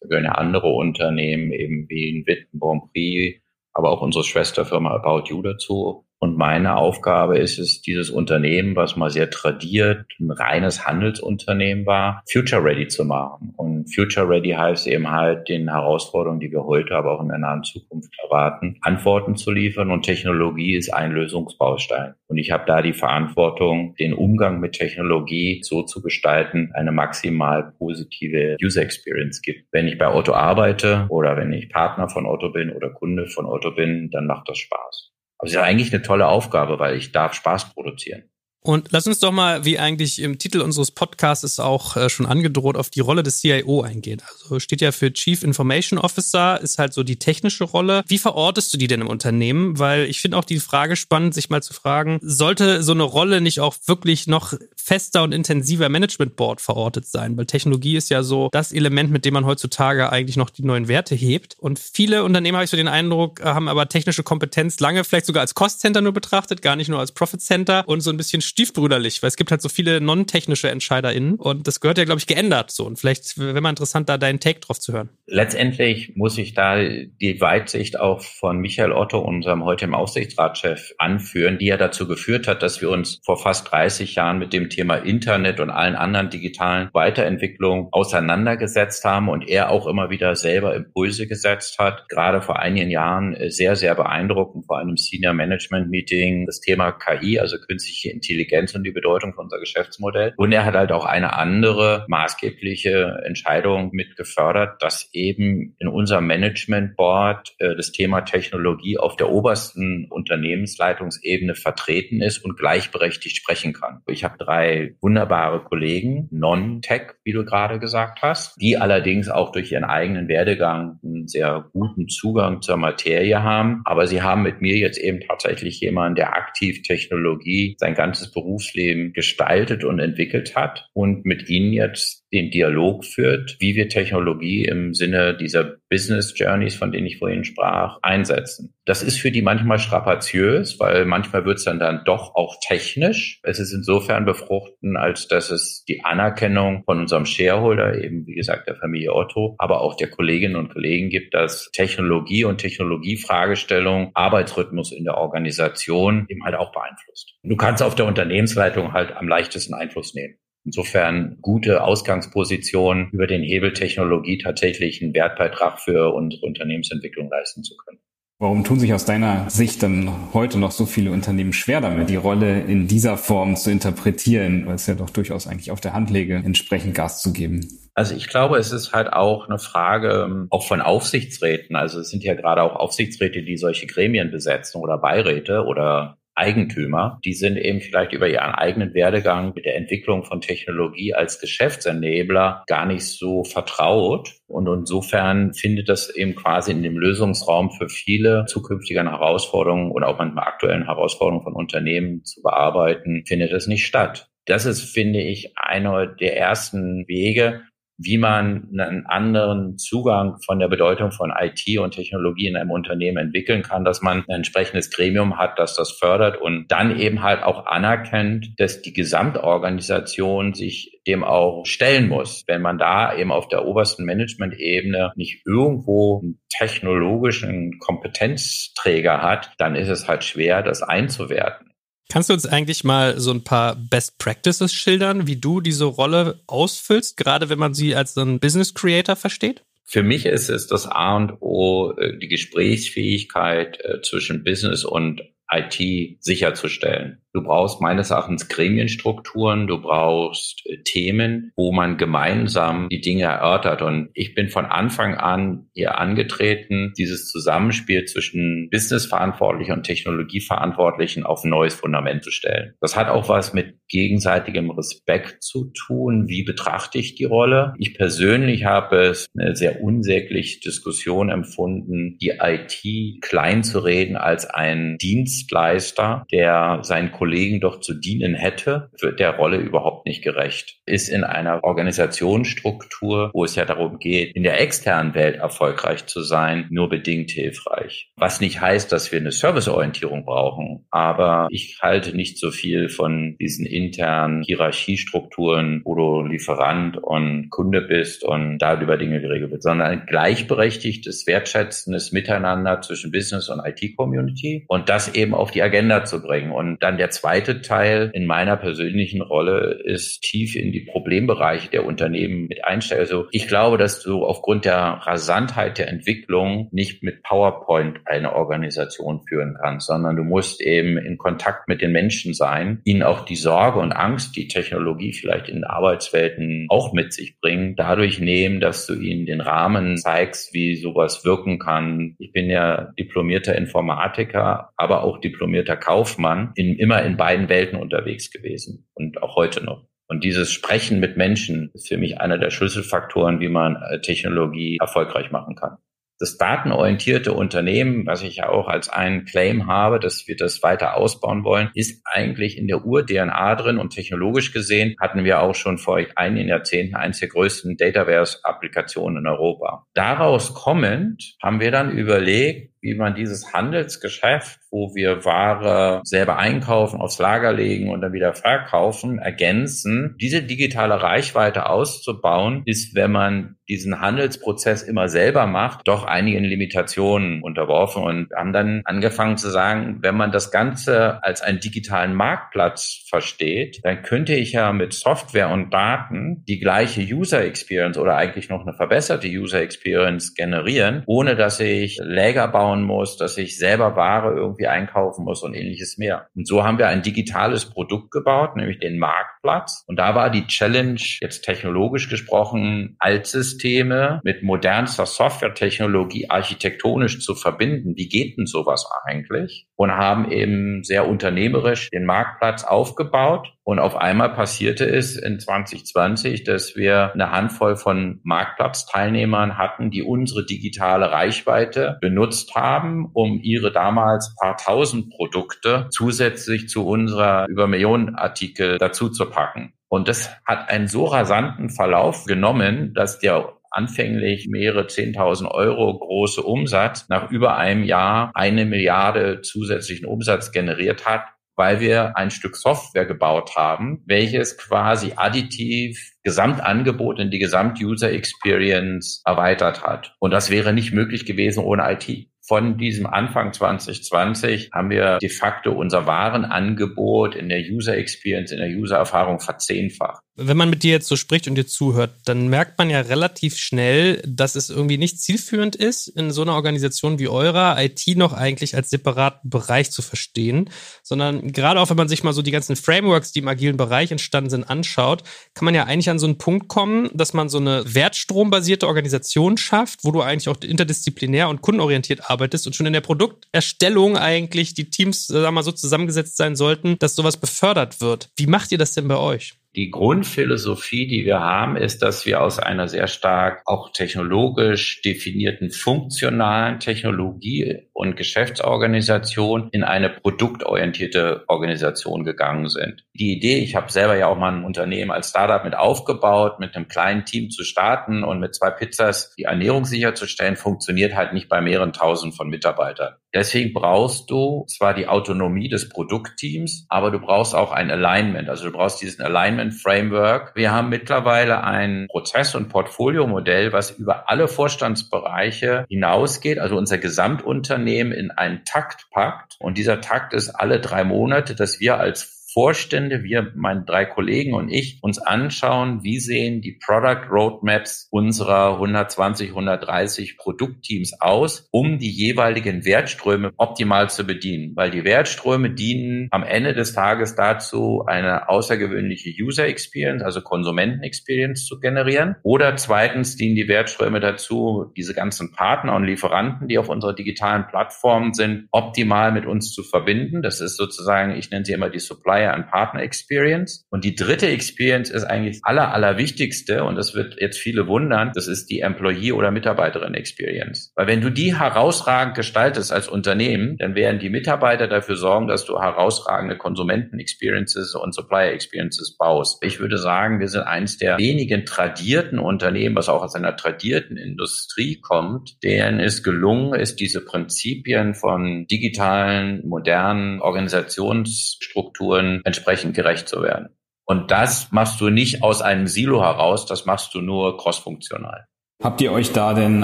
Da 0.00 0.08
gehören 0.08 0.24
ja 0.24 0.32
andere 0.32 0.68
Unternehmen 0.68 1.52
eben 1.52 1.90
wie 1.90 2.08
in 2.08 2.26
Witten, 2.26 2.58
Prix, 2.58 3.38
aber 3.74 3.90
auch 3.90 4.00
unsere 4.00 4.24
Schwesterfirma 4.24 4.94
About 4.94 5.28
You 5.28 5.42
dazu. 5.42 6.05
Und 6.18 6.38
meine 6.38 6.76
Aufgabe 6.76 7.38
ist 7.38 7.58
es, 7.58 7.82
dieses 7.82 8.10
Unternehmen, 8.10 8.74
was 8.74 8.96
mal 8.96 9.10
sehr 9.10 9.28
tradiert, 9.28 10.06
ein 10.18 10.30
reines 10.30 10.86
Handelsunternehmen 10.86 11.84
war, 11.84 12.22
future 12.30 12.64
ready 12.64 12.88
zu 12.88 13.04
machen. 13.04 13.52
Und 13.56 13.94
future 13.94 14.28
ready 14.28 14.50
heißt 14.50 14.86
eben 14.86 15.10
halt, 15.10 15.48
den 15.48 15.70
Herausforderungen, 15.70 16.40
die 16.40 16.50
wir 16.50 16.64
heute, 16.64 16.96
aber 16.96 17.12
auch 17.12 17.22
in 17.22 17.28
der 17.28 17.38
nahen 17.38 17.64
Zukunft 17.64 18.12
erwarten, 18.22 18.78
Antworten 18.80 19.36
zu 19.36 19.50
liefern. 19.50 19.90
Und 19.90 20.02
Technologie 20.02 20.76
ist 20.76 20.92
ein 20.92 21.12
Lösungsbaustein. 21.12 22.14
Und 22.28 22.38
ich 22.38 22.50
habe 22.50 22.64
da 22.66 22.80
die 22.80 22.94
Verantwortung, 22.94 23.94
den 23.96 24.14
Umgang 24.14 24.58
mit 24.58 24.72
Technologie 24.72 25.60
so 25.62 25.82
zu 25.82 26.02
gestalten, 26.02 26.70
eine 26.74 26.92
maximal 26.92 27.72
positive 27.78 28.56
User 28.62 28.82
Experience 28.82 29.42
gibt. 29.42 29.66
Wenn 29.70 29.86
ich 29.86 29.98
bei 29.98 30.12
Otto 30.12 30.32
arbeite 30.32 31.06
oder 31.10 31.36
wenn 31.36 31.52
ich 31.52 31.68
Partner 31.68 32.08
von 32.08 32.26
Otto 32.26 32.50
bin 32.50 32.72
oder 32.72 32.90
Kunde 32.90 33.26
von 33.26 33.46
Otto 33.46 33.70
bin, 33.70 34.10
dann 34.10 34.26
macht 34.26 34.48
das 34.48 34.58
Spaß. 34.58 35.15
Aber 35.38 35.46
es 35.46 35.52
ist 35.52 35.56
ja 35.56 35.62
eigentlich 35.62 35.92
eine 35.92 36.02
tolle 36.02 36.28
Aufgabe, 36.28 36.78
weil 36.78 36.96
ich 36.96 37.12
darf 37.12 37.34
Spaß 37.34 37.74
produzieren. 37.74 38.30
Und 38.66 38.88
lass 38.90 39.06
uns 39.06 39.20
doch 39.20 39.30
mal, 39.30 39.64
wie 39.64 39.78
eigentlich 39.78 40.20
im 40.20 40.38
Titel 40.38 40.60
unseres 40.60 40.90
Podcasts 40.90 41.60
auch 41.60 41.96
äh, 41.96 42.10
schon 42.10 42.26
angedroht, 42.26 42.76
auf 42.76 42.90
die 42.90 42.98
Rolle 42.98 43.22
des 43.22 43.40
CIO 43.40 43.82
eingehen. 43.82 44.20
Also 44.28 44.58
steht 44.58 44.80
ja 44.80 44.90
für 44.90 45.12
Chief 45.12 45.44
Information 45.44 46.00
Officer, 46.00 46.60
ist 46.60 46.78
halt 46.78 46.92
so 46.92 47.04
die 47.04 47.16
technische 47.16 47.62
Rolle. 47.62 48.02
Wie 48.08 48.18
verortest 48.18 48.74
du 48.74 48.78
die 48.78 48.88
denn 48.88 49.02
im 49.02 49.06
Unternehmen? 49.06 49.78
Weil 49.78 50.06
ich 50.06 50.20
finde 50.20 50.36
auch 50.36 50.44
die 50.44 50.58
Frage 50.58 50.96
spannend, 50.96 51.32
sich 51.32 51.48
mal 51.48 51.62
zu 51.62 51.74
fragen, 51.74 52.18
sollte 52.22 52.82
so 52.82 52.90
eine 52.90 53.04
Rolle 53.04 53.40
nicht 53.40 53.60
auch 53.60 53.76
wirklich 53.86 54.26
noch 54.26 54.54
fester 54.74 55.22
und 55.22 55.30
intensiver 55.30 55.88
Management 55.88 56.34
Board 56.34 56.60
verortet 56.60 57.06
sein? 57.06 57.36
Weil 57.36 57.46
Technologie 57.46 57.96
ist 57.96 58.10
ja 58.10 58.24
so 58.24 58.48
das 58.50 58.72
Element, 58.72 59.12
mit 59.12 59.24
dem 59.24 59.34
man 59.34 59.46
heutzutage 59.46 60.10
eigentlich 60.10 60.36
noch 60.36 60.50
die 60.50 60.64
neuen 60.64 60.88
Werte 60.88 61.14
hebt. 61.14 61.54
Und 61.60 61.78
viele 61.78 62.24
Unternehmen, 62.24 62.56
habe 62.56 62.64
ich 62.64 62.70
so 62.70 62.76
den 62.76 62.88
Eindruck, 62.88 63.40
haben 63.44 63.68
aber 63.68 63.88
technische 63.88 64.24
Kompetenz 64.24 64.80
lange 64.80 65.04
vielleicht 65.04 65.26
sogar 65.26 65.42
als 65.42 65.54
Cost 65.54 65.78
Center 65.78 66.00
nur 66.00 66.12
betrachtet, 66.12 66.62
gar 66.62 66.74
nicht 66.74 66.88
nur 66.88 66.98
als 66.98 67.12
Profit 67.12 67.40
Center 67.40 67.84
und 67.86 68.00
so 68.00 68.10
ein 68.10 68.16
bisschen 68.16 68.42
stiefbrüderlich, 68.56 69.22
weil 69.22 69.28
es 69.28 69.36
gibt 69.36 69.50
halt 69.50 69.60
so 69.60 69.68
viele 69.68 70.00
non-technische 70.00 70.70
EntscheiderInnen 70.70 71.34
und 71.34 71.66
das 71.66 71.80
gehört 71.80 71.98
ja, 71.98 72.04
glaube 72.04 72.20
ich, 72.20 72.26
geändert 72.26 72.70
so. 72.70 72.86
Und 72.86 72.98
vielleicht 72.98 73.38
wäre 73.38 73.60
mal 73.60 73.68
interessant, 73.68 74.08
da 74.08 74.16
deinen 74.16 74.40
Take 74.40 74.60
drauf 74.60 74.80
zu 74.80 74.94
hören. 74.94 75.10
Letztendlich 75.26 76.16
muss 76.16 76.38
ich 76.38 76.54
da 76.54 76.78
die 76.78 77.38
Weitsicht 77.38 78.00
auch 78.00 78.22
von 78.22 78.58
Michael 78.58 78.92
Otto, 78.92 79.18
unserem 79.18 79.64
heute 79.64 79.84
im 79.84 79.94
Aufsichtsratschef, 79.94 80.94
anführen, 80.96 81.58
die 81.58 81.66
ja 81.66 81.76
dazu 81.76 82.08
geführt 82.08 82.48
hat, 82.48 82.62
dass 82.62 82.80
wir 82.80 82.88
uns 82.88 83.20
vor 83.26 83.36
fast 83.36 83.70
30 83.70 84.14
Jahren 84.14 84.38
mit 84.38 84.54
dem 84.54 84.70
Thema 84.70 84.96
Internet 84.96 85.60
und 85.60 85.68
allen 85.68 85.94
anderen 85.94 86.30
digitalen 86.30 86.88
Weiterentwicklungen 86.94 87.88
auseinandergesetzt 87.92 89.04
haben 89.04 89.28
und 89.28 89.46
er 89.46 89.70
auch 89.70 89.86
immer 89.86 90.08
wieder 90.08 90.34
selber 90.34 90.74
Impulse 90.74 91.26
gesetzt 91.26 91.78
hat. 91.78 92.08
Gerade 92.08 92.40
vor 92.40 92.58
einigen 92.58 92.90
Jahren 92.90 93.36
sehr, 93.50 93.76
sehr 93.76 93.94
beeindruckend 93.94 94.64
vor 94.64 94.78
einem 94.78 94.96
Senior 94.96 95.34
Management 95.34 95.90
Meeting 95.90 96.46
das 96.46 96.60
Thema 96.60 96.92
KI, 96.92 97.38
also 97.38 97.58
künstliche 97.58 98.08
Intelligenz 98.08 98.45
Intelligenz 98.46 98.74
und 98.74 98.84
die 98.84 98.90
Bedeutung 98.90 99.34
von 99.34 99.44
unser 99.44 99.58
Geschäftsmodell. 99.58 100.34
Und 100.36 100.52
er 100.52 100.64
hat 100.64 100.74
halt 100.74 100.92
auch 100.92 101.04
eine 101.04 101.34
andere 101.34 102.04
maßgebliche 102.08 103.22
Entscheidung 103.24 103.90
mit 103.92 104.16
gefördert, 104.16 104.82
dass 104.82 105.08
eben 105.12 105.74
in 105.78 105.88
unserem 105.88 106.26
Management 106.26 106.96
Board 106.96 107.54
äh, 107.58 107.74
das 107.76 107.92
Thema 107.92 108.22
Technologie 108.22 108.98
auf 108.98 109.16
der 109.16 109.30
obersten 109.30 110.06
Unternehmensleitungsebene 110.10 111.54
vertreten 111.54 112.20
ist 112.20 112.44
und 112.44 112.56
gleichberechtigt 112.56 113.36
sprechen 113.36 113.72
kann. 113.72 114.02
Ich 114.06 114.24
habe 114.24 114.36
drei 114.38 114.94
wunderbare 115.00 115.60
Kollegen, 115.64 116.28
Non-Tech, 116.30 117.14
wie 117.24 117.32
du 117.32 117.44
gerade 117.44 117.78
gesagt 117.78 118.22
hast, 118.22 118.60
die 118.60 118.76
allerdings 118.76 119.28
auch 119.28 119.52
durch 119.52 119.72
ihren 119.72 119.84
eigenen 119.84 120.28
Werdegang 120.28 120.98
einen 121.02 121.28
sehr 121.28 121.68
guten 121.72 122.08
Zugang 122.08 122.62
zur 122.62 122.76
Materie 122.76 123.42
haben. 123.42 123.82
Aber 123.84 124.06
sie 124.06 124.22
haben 124.22 124.42
mit 124.42 124.60
mir 124.60 124.76
jetzt 124.76 124.98
eben 124.98 125.20
tatsächlich 125.20 125.80
jemanden, 125.80 126.16
der 126.16 126.36
aktiv 126.36 126.82
Technologie 126.82 127.76
sein 127.78 127.94
ganzes 127.94 128.30
Berufsleben 128.36 129.14
gestaltet 129.14 129.82
und 129.82 129.98
entwickelt 129.98 130.54
hat 130.54 130.90
und 130.92 131.24
mit 131.24 131.48
ihnen 131.48 131.72
jetzt 131.72 132.25
den 132.32 132.50
Dialog 132.50 133.04
führt, 133.04 133.56
wie 133.60 133.76
wir 133.76 133.88
Technologie 133.88 134.64
im 134.64 134.94
Sinne 134.94 135.36
dieser 135.36 135.76
Business 135.88 136.34
Journeys, 136.36 136.74
von 136.74 136.90
denen 136.90 137.06
ich 137.06 137.18
vorhin 137.18 137.44
sprach, 137.44 137.98
einsetzen. 138.02 138.74
Das 138.84 139.02
ist 139.02 139.18
für 139.18 139.30
die 139.30 139.42
manchmal 139.42 139.78
strapaziös, 139.78 140.78
weil 140.78 141.06
manchmal 141.06 141.44
wird 141.44 141.58
es 141.58 141.64
dann, 141.64 141.78
dann 141.78 142.02
doch 142.04 142.34
auch 142.34 142.56
technisch. 142.66 143.40
Es 143.42 143.58
ist 143.58 143.72
insofern 143.72 144.24
befruchten, 144.24 144.96
als 144.96 145.28
dass 145.28 145.50
es 145.50 145.84
die 145.88 146.04
Anerkennung 146.04 146.82
von 146.84 147.00
unserem 147.00 147.26
Shareholder, 147.26 148.02
eben 148.02 148.26
wie 148.26 148.34
gesagt 148.34 148.68
der 148.68 148.76
Familie 148.76 149.12
Otto, 149.12 149.54
aber 149.58 149.80
auch 149.80 149.96
der 149.96 150.08
Kolleginnen 150.08 150.56
und 150.56 150.72
Kollegen 150.72 151.10
gibt, 151.10 151.34
dass 151.34 151.70
Technologie 151.72 152.44
und 152.44 152.58
Technologiefragestellung 152.58 154.10
Arbeitsrhythmus 154.14 154.92
in 154.92 155.04
der 155.04 155.16
Organisation 155.16 156.26
eben 156.28 156.44
halt 156.44 156.54
auch 156.54 156.72
beeinflusst. 156.72 157.34
Du 157.42 157.56
kannst 157.56 157.82
auf 157.82 157.94
der 157.94 158.06
Unternehmensleitung 158.06 158.92
halt 158.92 159.16
am 159.16 159.28
leichtesten 159.28 159.74
Einfluss 159.74 160.14
nehmen. 160.14 160.36
Insofern 160.66 161.38
gute 161.40 161.84
Ausgangsposition 161.84 163.10
über 163.12 163.28
den 163.28 163.42
Hebel 163.42 163.72
Technologie 163.72 164.36
tatsächlich 164.36 165.00
einen 165.00 165.14
Wertbeitrag 165.14 165.78
für 165.78 166.12
unsere 166.12 166.44
Unternehmensentwicklung 166.44 167.30
leisten 167.30 167.62
zu 167.62 167.76
können. 167.76 168.00
Warum 168.38 168.64
tun 168.64 168.78
sich 168.78 168.92
aus 168.92 169.06
deiner 169.06 169.48
Sicht 169.48 169.82
dann 169.82 170.34
heute 170.34 170.58
noch 170.58 170.72
so 170.72 170.84
viele 170.84 171.10
Unternehmen 171.10 171.54
schwer 171.54 171.80
damit, 171.80 172.10
die 172.10 172.16
Rolle 172.16 172.60
in 172.60 172.86
dieser 172.86 173.16
Form 173.16 173.56
zu 173.56 173.70
interpretieren, 173.70 174.66
weil 174.66 174.74
es 174.74 174.86
ja 174.86 174.94
doch 174.94 175.08
durchaus 175.08 175.46
eigentlich 175.46 175.70
auf 175.70 175.80
der 175.80 175.94
Hand 175.94 176.10
lege, 176.10 176.34
entsprechend 176.34 176.94
Gas 176.94 177.22
zu 177.22 177.32
geben? 177.32 177.66
Also 177.94 178.14
ich 178.14 178.28
glaube, 178.28 178.58
es 178.58 178.72
ist 178.72 178.92
halt 178.92 179.10
auch 179.10 179.48
eine 179.48 179.58
Frage 179.58 180.26
ähm, 180.28 180.48
auch 180.50 180.66
von 180.66 180.82
Aufsichtsräten. 180.82 181.76
Also 181.76 182.00
es 182.00 182.10
sind 182.10 182.24
ja 182.24 182.34
gerade 182.34 182.62
auch 182.62 182.74
Aufsichtsräte, 182.76 183.42
die 183.42 183.56
solche 183.56 183.86
Gremien 183.86 184.30
besetzen 184.30 184.82
oder 184.82 184.98
Beiräte 184.98 185.64
oder 185.64 186.18
Eigentümer, 186.36 187.18
die 187.24 187.32
sind 187.32 187.56
eben 187.56 187.80
vielleicht 187.80 188.12
über 188.12 188.28
ihren 188.28 188.54
eigenen 188.54 188.94
Werdegang 188.94 189.52
mit 189.54 189.64
der 189.64 189.76
Entwicklung 189.76 190.24
von 190.24 190.40
Technologie 190.40 191.14
als 191.14 191.40
Geschäftsennebler 191.40 192.64
gar 192.66 192.86
nicht 192.86 193.04
so 193.04 193.44
vertraut. 193.44 194.34
Und 194.46 194.68
insofern 194.68 195.54
findet 195.54 195.88
das 195.88 196.14
eben 196.14 196.34
quasi 196.34 196.72
in 196.72 196.82
dem 196.82 196.98
Lösungsraum 196.98 197.70
für 197.70 197.88
viele 197.88 198.44
zukünftige 198.46 199.02
Herausforderungen 199.02 199.90
oder 199.90 200.08
auch 200.08 200.18
manchmal 200.18 200.46
aktuellen 200.46 200.84
Herausforderungen 200.84 201.42
von 201.42 201.54
Unternehmen 201.54 202.24
zu 202.24 202.42
bearbeiten, 202.42 203.24
findet 203.26 203.52
es 203.52 203.66
nicht 203.66 203.86
statt. 203.86 204.28
Das 204.44 204.64
ist, 204.64 204.82
finde 204.82 205.20
ich, 205.20 205.54
einer 205.56 206.06
der 206.06 206.36
ersten 206.36 207.08
Wege, 207.08 207.62
wie 207.98 208.18
man 208.18 208.68
einen 208.78 209.06
anderen 209.06 209.78
Zugang 209.78 210.38
von 210.44 210.58
der 210.58 210.68
Bedeutung 210.68 211.12
von 211.12 211.32
IT 211.38 211.78
und 211.78 211.94
Technologie 211.94 212.48
in 212.48 212.56
einem 212.56 212.70
Unternehmen 212.70 213.18
entwickeln 213.18 213.62
kann, 213.62 213.84
dass 213.84 214.02
man 214.02 214.24
ein 214.28 214.36
entsprechendes 214.36 214.90
Gremium 214.90 215.38
hat, 215.38 215.58
das 215.58 215.76
das 215.76 215.92
fördert 215.92 216.40
und 216.40 216.66
dann 216.68 216.98
eben 216.98 217.22
halt 217.22 217.42
auch 217.42 217.66
anerkennt, 217.66 218.48
dass 218.58 218.82
die 218.82 218.92
Gesamtorganisation 218.92 220.54
sich 220.54 221.00
dem 221.06 221.24
auch 221.24 221.64
stellen 221.64 222.08
muss. 222.08 222.44
Wenn 222.46 222.62
man 222.62 222.78
da 222.78 223.16
eben 223.16 223.32
auf 223.32 223.48
der 223.48 223.66
obersten 223.66 224.04
Management-Ebene 224.04 225.12
nicht 225.14 225.46
irgendwo 225.46 226.20
einen 226.20 226.40
technologischen 226.48 227.78
Kompetenzträger 227.78 229.22
hat, 229.22 229.52
dann 229.58 229.74
ist 229.74 229.88
es 229.88 230.08
halt 230.08 230.24
schwer, 230.24 230.62
das 230.62 230.82
einzuwerten. 230.82 231.70
Kannst 232.08 232.30
du 232.30 232.34
uns 232.34 232.46
eigentlich 232.46 232.84
mal 232.84 233.18
so 233.18 233.32
ein 233.32 233.42
paar 233.42 233.74
Best 233.76 234.18
Practices 234.18 234.72
schildern, 234.72 235.26
wie 235.26 235.36
du 235.36 235.60
diese 235.60 235.84
Rolle 235.84 236.40
ausfüllst, 236.46 237.16
gerade 237.16 237.48
wenn 237.48 237.58
man 237.58 237.74
sie 237.74 237.96
als 237.96 238.14
so 238.14 238.22
ein 238.22 238.38
Business 238.38 238.74
Creator 238.74 239.16
versteht? 239.16 239.64
Für 239.84 240.02
mich 240.02 240.26
ist 240.26 240.48
es 240.48 240.66
das 240.66 240.86
A 240.86 241.16
und 241.16 241.40
O, 241.40 241.92
äh, 241.92 242.18
die 242.18 242.28
Gesprächsfähigkeit 242.28 243.80
äh, 243.84 244.02
zwischen 244.02 244.44
Business 244.44 244.84
und 244.84 245.22
IT 245.50 246.16
sicherzustellen. 246.20 247.22
Du 247.36 247.42
brauchst 247.42 247.82
meines 247.82 248.08
Erachtens 248.08 248.48
Gremienstrukturen, 248.48 249.66
du 249.66 249.78
brauchst 249.78 250.62
äh, 250.64 250.78
Themen, 250.84 251.52
wo 251.54 251.70
man 251.70 251.98
gemeinsam 251.98 252.88
die 252.88 253.02
Dinge 253.02 253.24
erörtert. 253.24 253.82
Und 253.82 254.08
ich 254.14 254.34
bin 254.34 254.48
von 254.48 254.64
Anfang 254.64 255.16
an 255.16 255.66
hier 255.74 255.98
angetreten, 255.98 256.94
dieses 256.96 257.30
Zusammenspiel 257.30 258.06
zwischen 258.06 258.70
Businessverantwortlichen 258.70 259.74
und 259.74 259.82
Technologieverantwortlichen 259.82 261.24
auf 261.24 261.44
ein 261.44 261.50
neues 261.50 261.74
Fundament 261.74 262.24
zu 262.24 262.30
stellen. 262.30 262.72
Das 262.80 262.96
hat 262.96 263.10
auch 263.10 263.28
was 263.28 263.52
mit 263.52 263.74
gegenseitigem 263.88 264.70
Respekt 264.70 265.42
zu 265.42 265.70
tun. 265.72 266.28
Wie 266.28 266.42
betrachte 266.42 266.96
ich 266.96 267.16
die 267.16 267.24
Rolle? 267.24 267.74
Ich 267.78 267.98
persönlich 267.98 268.64
habe 268.64 269.08
es 269.08 269.26
eine 269.38 269.54
sehr 269.54 269.82
unsägliche 269.82 270.60
Diskussion 270.60 271.28
empfunden, 271.28 272.16
die 272.18 272.38
IT 272.40 273.20
klein 273.20 273.62
zu 273.62 273.80
reden 273.80 274.16
als 274.16 274.46
ein 274.46 274.96
Dienstleister, 274.96 276.24
der 276.32 276.78
seinen 276.80 277.12
Kollegen 277.12 277.25
doch 277.60 277.80
zu 277.80 277.94
dienen 277.94 278.34
hätte, 278.34 278.90
wird 279.00 279.20
der 279.20 279.36
Rolle 279.36 279.58
überhaupt 279.58 280.06
nicht 280.06 280.22
gerecht. 280.22 280.80
Ist 280.86 281.08
in 281.08 281.24
einer 281.24 281.64
Organisationsstruktur, 281.64 283.30
wo 283.32 283.44
es 283.44 283.54
ja 283.56 283.64
darum 283.64 283.98
geht, 283.98 284.34
in 284.34 284.42
der 284.42 284.60
externen 284.60 285.14
Welt 285.14 285.36
erfolgreich 285.36 286.06
zu 286.06 286.22
sein, 286.22 286.66
nur 286.70 286.88
bedingt 286.88 287.30
hilfreich. 287.30 288.10
Was 288.16 288.40
nicht 288.40 288.60
heißt, 288.60 288.90
dass 288.92 289.12
wir 289.12 289.20
eine 289.20 289.32
Serviceorientierung 289.32 290.24
brauchen, 290.24 290.86
aber 290.90 291.48
ich 291.50 291.78
halte 291.82 292.16
nicht 292.16 292.38
so 292.38 292.50
viel 292.50 292.88
von 292.88 293.36
diesen 293.38 293.66
internen 293.66 294.42
Hierarchiestrukturen, 294.42 295.82
wo 295.84 295.94
du 295.94 296.22
Lieferant 296.22 296.96
und 296.96 297.50
Kunde 297.50 297.82
bist 297.82 298.24
und 298.24 298.58
da 298.58 298.80
über 298.80 298.96
Dinge 298.96 299.20
geregelt 299.20 299.50
wird, 299.50 299.62
sondern 299.62 299.90
ein 299.90 300.06
gleichberechtigtes, 300.06 301.26
wertschätzendes 301.26 302.12
Miteinander 302.12 302.80
zwischen 302.80 303.10
Business 303.12 303.48
und 303.48 303.60
IT-Community 303.64 304.64
und 304.68 304.88
das 304.88 305.14
eben 305.14 305.34
auf 305.34 305.50
die 305.50 305.62
Agenda 305.62 306.04
zu 306.04 306.22
bringen. 306.22 306.52
Und 306.52 306.82
dann 306.82 306.98
der 306.98 307.10
zweite 307.16 307.62
Teil 307.62 308.10
in 308.12 308.26
meiner 308.26 308.56
persönlichen 308.56 309.22
Rolle 309.22 309.80
ist 309.84 310.20
tief 310.22 310.54
in 310.56 310.72
die 310.72 310.80
Problembereiche 310.80 311.70
der 311.70 311.86
Unternehmen 311.86 312.46
mit 312.46 312.64
einsteigen. 312.64 313.02
Also 313.02 313.26
ich 313.30 313.48
glaube, 313.48 313.78
dass 313.78 314.02
du 314.02 314.24
aufgrund 314.24 314.64
der 314.64 315.00
Rasantheit 315.02 315.78
der 315.78 315.88
Entwicklung 315.88 316.68
nicht 316.72 317.02
mit 317.02 317.22
PowerPoint 317.22 318.00
eine 318.04 318.34
Organisation 318.34 319.22
führen 319.28 319.56
kannst, 319.60 319.86
sondern 319.86 320.16
du 320.16 320.22
musst 320.22 320.60
eben 320.60 320.98
in 320.98 321.18
Kontakt 321.18 321.68
mit 321.68 321.80
den 321.80 321.92
Menschen 321.92 322.34
sein, 322.34 322.80
ihnen 322.84 323.02
auch 323.02 323.24
die 323.24 323.36
Sorge 323.36 323.78
und 323.78 323.92
Angst, 323.92 324.36
die 324.36 324.48
Technologie 324.48 325.12
vielleicht 325.12 325.48
in 325.48 325.64
Arbeitswelten 325.64 326.66
auch 326.68 326.92
mit 326.92 327.12
sich 327.12 327.40
bringt, 327.40 327.78
dadurch 327.78 328.20
nehmen, 328.20 328.60
dass 328.60 328.86
du 328.86 328.94
ihnen 328.94 329.26
den 329.26 329.40
Rahmen 329.40 329.96
zeigst, 329.96 330.52
wie 330.52 330.76
sowas 330.76 331.24
wirken 331.24 331.58
kann. 331.58 332.14
Ich 332.18 332.32
bin 332.32 332.50
ja 332.50 332.92
diplomierter 332.98 333.56
Informatiker, 333.56 334.70
aber 334.76 335.02
auch 335.04 335.20
diplomierter 335.20 335.76
Kaufmann, 335.76 336.52
in, 336.54 336.76
immer 336.76 337.02
in 337.06 337.16
beiden 337.16 337.48
Welten 337.48 337.78
unterwegs 337.78 338.30
gewesen 338.30 338.88
und 338.94 339.22
auch 339.22 339.36
heute 339.36 339.64
noch. 339.64 339.86
Und 340.08 340.22
dieses 340.22 340.52
Sprechen 340.52 341.00
mit 341.00 341.16
Menschen 341.16 341.70
ist 341.74 341.88
für 341.88 341.96
mich 341.96 342.20
einer 342.20 342.38
der 342.38 342.50
Schlüsselfaktoren, 342.50 343.40
wie 343.40 343.48
man 343.48 343.76
äh, 343.76 344.00
Technologie 344.00 344.78
erfolgreich 344.80 345.30
machen 345.30 345.56
kann. 345.56 345.78
Das 346.18 346.38
datenorientierte 346.38 347.34
Unternehmen, 347.34 348.06
was 348.06 348.22
ich 348.22 348.36
ja 348.36 348.48
auch 348.48 348.68
als 348.68 348.88
einen 348.88 349.26
Claim 349.26 349.66
habe, 349.66 350.00
dass 350.00 350.26
wir 350.26 350.34
das 350.34 350.62
weiter 350.62 350.96
ausbauen 350.96 351.44
wollen, 351.44 351.70
ist 351.74 352.02
eigentlich 352.06 352.56
in 352.56 352.68
der 352.68 352.86
Ur-DNA 352.86 353.54
drin 353.56 353.76
und 353.76 353.90
technologisch 353.90 354.50
gesehen 354.52 354.94
hatten 354.98 355.24
wir 355.24 355.42
auch 355.42 355.54
schon 355.54 355.76
vor 355.76 356.00
einigen 356.14 356.48
Jahrzehnten 356.48 356.94
eines 356.94 357.20
der 357.20 357.28
größten 357.28 357.76
Dataverse-Applikationen 357.76 359.18
in 359.18 359.26
Europa. 359.26 359.84
Daraus 359.92 360.54
kommend 360.54 361.36
haben 361.42 361.60
wir 361.60 361.70
dann 361.70 361.90
überlegt, 361.90 362.72
wie 362.80 362.94
man 362.94 363.14
dieses 363.14 363.52
Handelsgeschäft, 363.52 364.60
wo 364.76 364.94
wir 364.94 365.24
Ware 365.24 366.02
selber 366.04 366.36
einkaufen, 366.38 367.00
aufs 367.00 367.18
Lager 367.18 367.54
legen 367.54 367.88
und 367.88 368.02
dann 368.02 368.12
wieder 368.12 368.34
verkaufen, 368.34 369.18
ergänzen, 369.18 370.16
diese 370.20 370.42
digitale 370.42 371.02
Reichweite 371.02 371.70
auszubauen, 371.70 372.62
ist, 372.66 372.94
wenn 372.94 373.10
man 373.10 373.56
diesen 373.68 374.00
Handelsprozess 374.00 374.82
immer 374.82 375.08
selber 375.08 375.46
macht, 375.46 375.88
doch 375.88 376.04
einigen 376.04 376.44
Limitationen 376.44 377.42
unterworfen. 377.42 378.02
Und 378.02 378.28
haben 378.36 378.52
dann 378.52 378.82
angefangen 378.84 379.38
zu 379.38 379.50
sagen, 379.50 379.98
wenn 380.02 380.16
man 380.16 380.30
das 380.30 380.50
Ganze 380.50 381.22
als 381.24 381.42
einen 381.42 381.60
digitalen 381.60 382.14
Marktplatz 382.14 383.06
versteht, 383.08 383.80
dann 383.82 384.02
könnte 384.02 384.34
ich 384.34 384.52
ja 384.52 384.72
mit 384.72 384.92
Software 384.92 385.50
und 385.50 385.72
Daten 385.72 386.44
die 386.46 386.60
gleiche 386.60 387.00
User 387.00 387.44
Experience 387.44 387.98
oder 387.98 388.16
eigentlich 388.16 388.48
noch 388.48 388.62
eine 388.62 388.74
verbesserte 388.74 389.26
User 389.26 389.60
Experience 389.60 390.34
generieren, 390.34 391.02
ohne 391.06 391.34
dass 391.34 391.58
ich 391.58 391.98
Läger 392.02 392.48
bauen 392.48 392.82
muss, 392.82 393.16
dass 393.16 393.38
ich 393.38 393.58
selber 393.58 393.96
Ware 393.96 394.34
irgendwie 394.36 394.65
irgendwie 394.66 394.68
einkaufen 394.68 395.24
muss 395.24 395.42
und 395.42 395.54
ähnliches 395.54 395.98
mehr. 395.98 396.28
Und 396.34 396.46
so 396.46 396.64
haben 396.64 396.78
wir 396.78 396.88
ein 396.88 397.02
digitales 397.02 397.66
Produkt 397.66 398.10
gebaut, 398.10 398.56
nämlich 398.56 398.78
den 398.78 398.98
Marktplatz. 398.98 399.84
Und 399.86 399.98
da 399.98 400.14
war 400.14 400.30
die 400.30 400.46
Challenge, 400.46 401.00
jetzt 401.20 401.42
technologisch 401.42 402.08
gesprochen, 402.08 402.96
Altsysteme 402.98 404.20
mit 404.24 404.42
modernster 404.42 405.06
Softwaretechnologie 405.06 406.30
architektonisch 406.30 407.20
zu 407.20 407.34
verbinden. 407.34 407.94
Wie 407.96 408.08
geht 408.08 408.36
denn 408.36 408.46
sowas 408.46 408.88
eigentlich? 409.04 409.66
Und 409.76 409.92
haben 409.92 410.30
eben 410.30 410.84
sehr 410.84 411.06
unternehmerisch 411.08 411.90
den 411.90 412.04
Marktplatz 412.04 412.64
aufgebaut. 412.64 413.52
Und 413.64 413.80
auf 413.80 413.96
einmal 413.96 414.32
passierte 414.32 414.84
es 414.84 415.16
in 415.16 415.40
2020, 415.40 416.44
dass 416.44 416.76
wir 416.76 417.12
eine 417.14 417.32
Handvoll 417.32 417.74
von 417.74 418.20
Marktplatzteilnehmern 418.22 419.58
hatten, 419.58 419.90
die 419.90 420.04
unsere 420.04 420.46
digitale 420.46 421.10
Reichweite 421.10 421.98
benutzt 422.00 422.54
haben, 422.54 423.10
um 423.12 423.40
ihre 423.42 423.72
damals 423.72 424.36
paar 424.46 424.56
tausend 424.56 425.10
Produkte 425.10 425.88
zusätzlich 425.90 426.68
zu 426.68 426.86
unserer 426.86 427.48
über 427.48 427.66
Millionen 427.66 428.14
Artikel 428.14 428.78
dazu 428.78 429.08
zu 429.08 429.28
packen. 429.28 429.72
Und 429.88 430.06
das 430.06 430.30
hat 430.44 430.70
einen 430.70 430.86
so 430.86 431.06
rasanten 431.06 431.68
Verlauf 431.68 432.24
genommen, 432.26 432.94
dass 432.94 433.18
der 433.18 433.54
anfänglich 433.70 434.46
mehrere 434.48 434.82
10.000 434.82 435.50
Euro 435.50 435.98
große 435.98 436.42
Umsatz 436.42 437.08
nach 437.08 437.30
über 437.30 437.56
einem 437.56 437.82
Jahr 437.82 438.30
eine 438.34 438.64
Milliarde 438.66 439.42
zusätzlichen 439.42 440.06
Umsatz 440.06 440.52
generiert 440.52 441.06
hat, 441.06 441.24
weil 441.56 441.80
wir 441.80 442.16
ein 442.16 442.30
Stück 442.30 442.56
Software 442.56 443.04
gebaut 443.04 443.56
haben, 443.56 444.04
welches 444.06 444.56
quasi 444.56 445.14
additiv 445.16 446.12
Gesamtangebot 446.22 447.18
in 447.18 447.30
die 447.30 447.38
Gesamt-User 447.40 448.12
Experience 448.12 449.22
erweitert 449.24 449.82
hat. 449.82 450.14
Und 450.20 450.30
das 450.30 450.50
wäre 450.50 450.72
nicht 450.72 450.92
möglich 450.92 451.26
gewesen 451.26 451.64
ohne 451.64 451.90
IT 451.90 452.28
von 452.46 452.78
diesem 452.78 453.06
Anfang 453.06 453.52
2020 453.52 454.70
haben 454.72 454.90
wir 454.90 455.18
de 455.18 455.28
facto 455.28 455.72
unser 455.72 456.06
Warenangebot 456.06 457.34
in 457.34 457.48
der 457.48 457.60
User 457.60 457.96
Experience, 457.96 458.52
in 458.52 458.58
der 458.58 458.68
User 458.68 458.96
Erfahrung 458.96 459.40
verzehnfacht. 459.40 460.22
Wenn 460.38 460.58
man 460.58 460.68
mit 460.68 460.82
dir 460.82 460.90
jetzt 460.90 461.08
so 461.08 461.16
spricht 461.16 461.48
und 461.48 461.54
dir 461.54 461.66
zuhört, 461.66 462.14
dann 462.26 462.48
merkt 462.48 462.76
man 462.76 462.90
ja 462.90 463.00
relativ 463.00 463.56
schnell, 463.56 464.22
dass 464.26 464.54
es 464.54 464.68
irgendwie 464.68 464.98
nicht 464.98 465.18
zielführend 465.18 465.76
ist, 465.76 466.08
in 466.08 466.30
so 466.30 466.42
einer 466.42 466.52
Organisation 466.52 467.18
wie 467.18 467.28
eurer 467.28 467.82
IT 467.82 468.02
noch 468.16 468.34
eigentlich 468.34 468.76
als 468.76 468.90
separaten 468.90 469.48
Bereich 469.48 469.90
zu 469.90 470.02
verstehen, 470.02 470.68
sondern 471.02 471.52
gerade 471.52 471.80
auch 471.80 471.88
wenn 471.88 471.96
man 471.96 472.08
sich 472.08 472.22
mal 472.22 472.34
so 472.34 472.42
die 472.42 472.50
ganzen 472.50 472.76
Frameworks, 472.76 473.32
die 473.32 473.38
im 473.38 473.48
agilen 473.48 473.78
Bereich 473.78 474.12
entstanden 474.12 474.50
sind, 474.50 474.64
anschaut, 474.64 475.22
kann 475.54 475.64
man 475.64 475.74
ja 475.74 475.84
eigentlich 475.84 476.10
an 476.10 476.18
so 476.18 476.26
einen 476.26 476.36
Punkt 476.36 476.68
kommen, 476.68 477.08
dass 477.14 477.32
man 477.32 477.48
so 477.48 477.56
eine 477.56 477.94
wertstrombasierte 477.94 478.86
Organisation 478.86 479.56
schafft, 479.56 480.04
wo 480.04 480.12
du 480.12 480.20
eigentlich 480.20 480.50
auch 480.50 480.60
interdisziplinär 480.60 481.48
und 481.48 481.62
kundenorientiert 481.62 482.28
arbeitest 482.30 482.66
und 482.66 482.76
schon 482.76 482.84
in 482.84 482.92
der 482.92 483.00
Produkterstellung 483.00 484.18
eigentlich 484.18 484.74
die 484.74 484.90
Teams, 484.90 485.28
sagen 485.28 485.44
wir 485.44 485.50
mal, 485.50 485.62
so 485.62 485.72
zusammengesetzt 485.72 486.36
sein 486.36 486.56
sollten, 486.56 486.98
dass 486.98 487.16
sowas 487.16 487.38
befördert 487.38 488.02
wird. 488.02 488.28
Wie 488.36 488.46
macht 488.46 488.70
ihr 488.70 488.78
das 488.78 488.92
denn 488.92 489.08
bei 489.08 489.16
euch? 489.16 489.54
Die 489.76 489.90
Grundphilosophie, 489.90 491.06
die 491.06 491.26
wir 491.26 491.40
haben, 491.40 491.76
ist, 491.76 492.00
dass 492.00 492.24
wir 492.24 492.40
aus 492.40 492.58
einer 492.58 492.88
sehr 492.88 493.08
stark 493.08 493.62
auch 493.66 493.92
technologisch 493.92 495.02
definierten 495.02 495.70
funktionalen 495.70 496.80
Technologie 496.80 497.85
und 497.96 498.14
Geschäftsorganisation 498.14 499.70
in 499.72 499.82
eine 499.82 500.10
produktorientierte 500.10 501.44
Organisation 501.48 502.24
gegangen 502.24 502.68
sind. 502.68 503.06
Die 503.14 503.32
Idee, 503.32 503.58
ich 503.58 503.74
habe 503.74 503.90
selber 503.90 504.16
ja 504.16 504.26
auch 504.26 504.36
mal 504.36 504.52
ein 504.52 504.64
Unternehmen 504.64 505.10
als 505.10 505.30
Startup 505.30 505.64
mit 505.64 505.74
aufgebaut, 505.74 506.60
mit 506.60 506.76
einem 506.76 506.88
kleinen 506.88 507.24
Team 507.24 507.48
zu 507.48 507.64
starten 507.64 508.22
und 508.22 508.38
mit 508.38 508.54
zwei 508.54 508.70
Pizzas 508.70 509.34
die 509.38 509.44
Ernährung 509.44 509.86
sicherzustellen, 509.86 510.56
funktioniert 510.56 511.14
halt 511.14 511.32
nicht 511.32 511.48
bei 511.48 511.62
mehreren 511.62 511.94
tausend 511.94 512.36
von 512.36 512.50
Mitarbeitern. 512.50 513.14
Deswegen 513.34 513.72
brauchst 513.72 514.30
du 514.30 514.66
zwar 514.66 514.92
die 514.92 515.08
Autonomie 515.08 515.68
des 515.68 515.88
Produktteams, 515.88 516.86
aber 516.90 517.10
du 517.10 517.18
brauchst 517.18 517.54
auch 517.54 517.72
ein 517.72 517.90
Alignment. 517.90 518.50
Also 518.50 518.66
du 518.66 518.72
brauchst 518.72 519.00
diesen 519.00 519.24
Alignment 519.24 519.72
Framework. 519.72 520.52
Wir 520.54 520.72
haben 520.72 520.90
mittlerweile 520.90 521.64
ein 521.64 522.06
Prozess- 522.10 522.54
und 522.54 522.68
Portfoliomodell, 522.68 523.72
was 523.72 523.90
über 523.90 524.28
alle 524.28 524.48
Vorstandsbereiche 524.48 525.86
hinausgeht, 525.88 526.58
also 526.58 526.76
unser 526.76 526.98
Gesamtunternehmen 526.98 527.85
in 528.12 528.30
einen 528.30 528.64
Takt 528.64 529.10
packt. 529.10 529.56
Und 529.58 529.78
dieser 529.78 530.00
Takt 530.00 530.32
ist 530.32 530.50
alle 530.50 530.80
drei 530.80 531.04
Monate, 531.04 531.54
dass 531.54 531.80
wir 531.80 531.98
als 531.98 532.35
Vorstände, 532.56 533.22
wir, 533.22 533.52
meine 533.54 533.84
drei 533.84 534.06
Kollegen 534.06 534.54
und 534.54 534.70
ich, 534.70 534.98
uns 535.02 535.18
anschauen, 535.18 536.02
wie 536.04 536.18
sehen 536.18 536.62
die 536.62 536.72
Product 536.72 537.30
Roadmaps 537.30 538.08
unserer 538.10 538.76
120, 538.76 539.50
130 539.50 540.38
Produktteams 540.38 541.20
aus, 541.20 541.68
um 541.70 541.98
die 541.98 542.10
jeweiligen 542.10 542.86
Wertströme 542.86 543.52
optimal 543.58 544.08
zu 544.08 544.24
bedienen. 544.24 544.74
Weil 544.74 544.90
die 544.90 545.04
Wertströme 545.04 545.68
dienen 545.68 546.28
am 546.30 546.44
Ende 546.44 546.72
des 546.72 546.94
Tages 546.94 547.34
dazu, 547.34 548.04
eine 548.06 548.48
außergewöhnliche 548.48 549.34
User 549.38 549.66
Experience, 549.66 550.22
also 550.22 550.40
Konsumenten 550.40 551.02
Experience 551.02 551.66
zu 551.66 551.78
generieren. 551.78 552.36
Oder 552.42 552.74
zweitens 552.76 553.36
dienen 553.36 553.56
die 553.56 553.68
Wertströme 553.68 554.18
dazu, 554.20 554.90
diese 554.96 555.12
ganzen 555.12 555.52
Partner 555.52 555.94
und 555.94 556.04
Lieferanten, 556.04 556.68
die 556.68 556.78
auf 556.78 556.88
unserer 556.88 557.12
digitalen 557.12 557.66
Plattform 557.66 558.32
sind, 558.32 558.66
optimal 558.70 559.30
mit 559.30 559.44
uns 559.44 559.74
zu 559.74 559.82
verbinden. 559.82 560.40
Das 560.40 560.62
ist 560.62 560.78
sozusagen, 560.78 561.36
ich 561.36 561.50
nenne 561.50 561.66
sie 561.66 561.74
immer 561.74 561.90
die 561.90 561.98
Supplier 561.98 562.45
Supplier 562.46 562.54
and 562.54 562.70
Partner 562.70 563.02
Experience. 563.02 563.84
Und 563.90 564.04
die 564.04 564.14
dritte 564.14 564.48
Experience 564.48 565.10
ist 565.10 565.24
eigentlich 565.24 565.60
aller, 565.62 565.92
allerwichtigste 565.92 566.84
und 566.84 566.96
das 566.96 567.14
wird 567.14 567.40
jetzt 567.40 567.58
viele 567.58 567.86
wundern, 567.86 568.32
das 568.34 568.46
ist 568.46 568.70
die 568.70 568.80
Employee- 568.80 569.32
oder 569.32 569.50
Mitarbeiterin 569.50 570.14
Experience. 570.14 570.92
Weil 570.94 571.06
wenn 571.06 571.20
du 571.20 571.30
die 571.30 571.58
herausragend 571.58 572.34
gestaltest 572.34 572.92
als 572.92 573.08
Unternehmen, 573.08 573.76
dann 573.78 573.94
werden 573.94 574.18
die 574.18 574.30
Mitarbeiter 574.30 574.88
dafür 574.88 575.16
sorgen, 575.16 575.48
dass 575.48 575.64
du 575.64 575.80
herausragende 575.80 576.56
Konsumenten-Experiences 576.56 577.94
und 577.94 578.14
Supplier-Experiences 578.14 579.16
baust. 579.16 579.62
Ich 579.64 579.80
würde 579.80 579.98
sagen, 579.98 580.40
wir 580.40 580.48
sind 580.48 580.62
eines 580.62 580.98
der 580.98 581.18
wenigen 581.18 581.64
tradierten 581.64 582.38
Unternehmen, 582.38 582.96
was 582.96 583.08
auch 583.08 583.22
aus 583.22 583.34
einer 583.34 583.56
tradierten 583.56 584.16
Industrie 584.16 585.00
kommt, 585.00 585.56
deren 585.62 586.00
es 586.00 586.22
gelungen 586.22 586.78
ist, 586.78 587.00
diese 587.00 587.24
Prinzipien 587.24 588.14
von 588.14 588.66
digitalen, 588.66 589.66
modernen 589.66 590.40
Organisationsstrukturen 590.40 592.35
entsprechend 592.44 592.94
gerecht 592.94 593.28
zu 593.28 593.42
werden. 593.42 593.70
Und 594.06 594.30
das 594.30 594.70
machst 594.70 595.00
du 595.00 595.10
nicht 595.10 595.42
aus 595.42 595.62
einem 595.62 595.88
Silo 595.88 596.22
heraus, 596.22 596.66
das 596.66 596.86
machst 596.86 597.14
du 597.14 597.20
nur 597.20 597.56
crossfunktional. 597.56 598.46
Habt 598.82 599.00
ihr 599.00 599.10
euch 599.10 599.32
da 599.32 599.54
denn 599.54 599.82